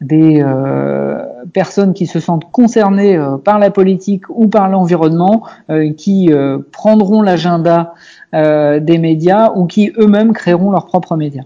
des 0.00 0.42
euh, 0.42 1.24
personnes 1.52 1.94
qui 1.94 2.06
se 2.06 2.20
sentent 2.20 2.50
concernées 2.50 3.16
euh, 3.16 3.36
par 3.36 3.58
la 3.58 3.70
politique 3.70 4.24
ou 4.28 4.48
par 4.48 4.68
l'environnement, 4.68 5.44
euh, 5.70 5.92
qui 5.92 6.30
prendront 6.72 7.22
l'agenda 7.22 7.94
des 8.32 8.98
médias 8.98 9.50
ou 9.56 9.66
qui 9.66 9.92
eux-mêmes 9.98 10.32
créeront 10.32 10.70
leurs 10.70 10.86
propres 10.86 11.16
médias. 11.16 11.42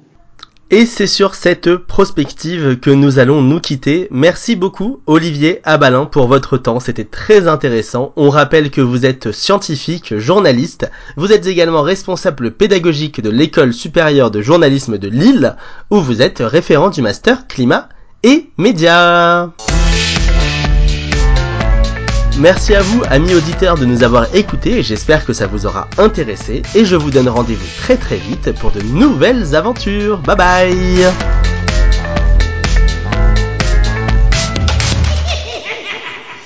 Et 0.70 0.86
c'est 0.86 1.06
sur 1.06 1.34
cette 1.34 1.76
prospective 1.76 2.80
que 2.80 2.90
nous 2.90 3.18
allons 3.18 3.42
nous 3.42 3.60
quitter. 3.60 4.08
Merci 4.10 4.56
beaucoup 4.56 5.00
Olivier 5.06 5.60
Abalin 5.62 6.06
pour 6.06 6.26
votre 6.26 6.56
temps, 6.56 6.80
c'était 6.80 7.04
très 7.04 7.46
intéressant. 7.46 8.12
On 8.16 8.30
rappelle 8.30 8.70
que 8.70 8.80
vous 8.80 9.04
êtes 9.04 9.30
scientifique, 9.30 10.16
journaliste, 10.18 10.90
vous 11.16 11.32
êtes 11.32 11.46
également 11.46 11.82
responsable 11.82 12.50
pédagogique 12.50 13.20
de 13.20 13.30
l'école 13.30 13.74
supérieure 13.74 14.30
de 14.30 14.40
journalisme 14.40 14.98
de 14.98 15.08
Lille, 15.08 15.54
où 15.90 15.98
vous 15.98 16.22
êtes 16.22 16.40
référent 16.40 16.88
du 16.88 17.02
master 17.02 17.46
climat 17.46 17.88
et 18.22 18.50
médias. 18.56 19.50
Merci 22.38 22.74
à 22.74 22.82
vous, 22.82 23.02
amis 23.10 23.34
auditeurs, 23.34 23.76
de 23.76 23.84
nous 23.84 24.02
avoir 24.02 24.34
écoutés 24.34 24.82
j'espère 24.82 25.24
que 25.24 25.32
ça 25.32 25.46
vous 25.46 25.66
aura 25.66 25.88
intéressé. 25.98 26.62
Et 26.74 26.84
je 26.84 26.96
vous 26.96 27.10
donne 27.10 27.28
rendez-vous 27.28 27.66
très 27.78 27.96
très 27.96 28.16
vite 28.16 28.52
pour 28.58 28.72
de 28.72 28.80
nouvelles 28.82 29.54
aventures. 29.54 30.18
Bye 30.18 30.36
bye 30.36 31.04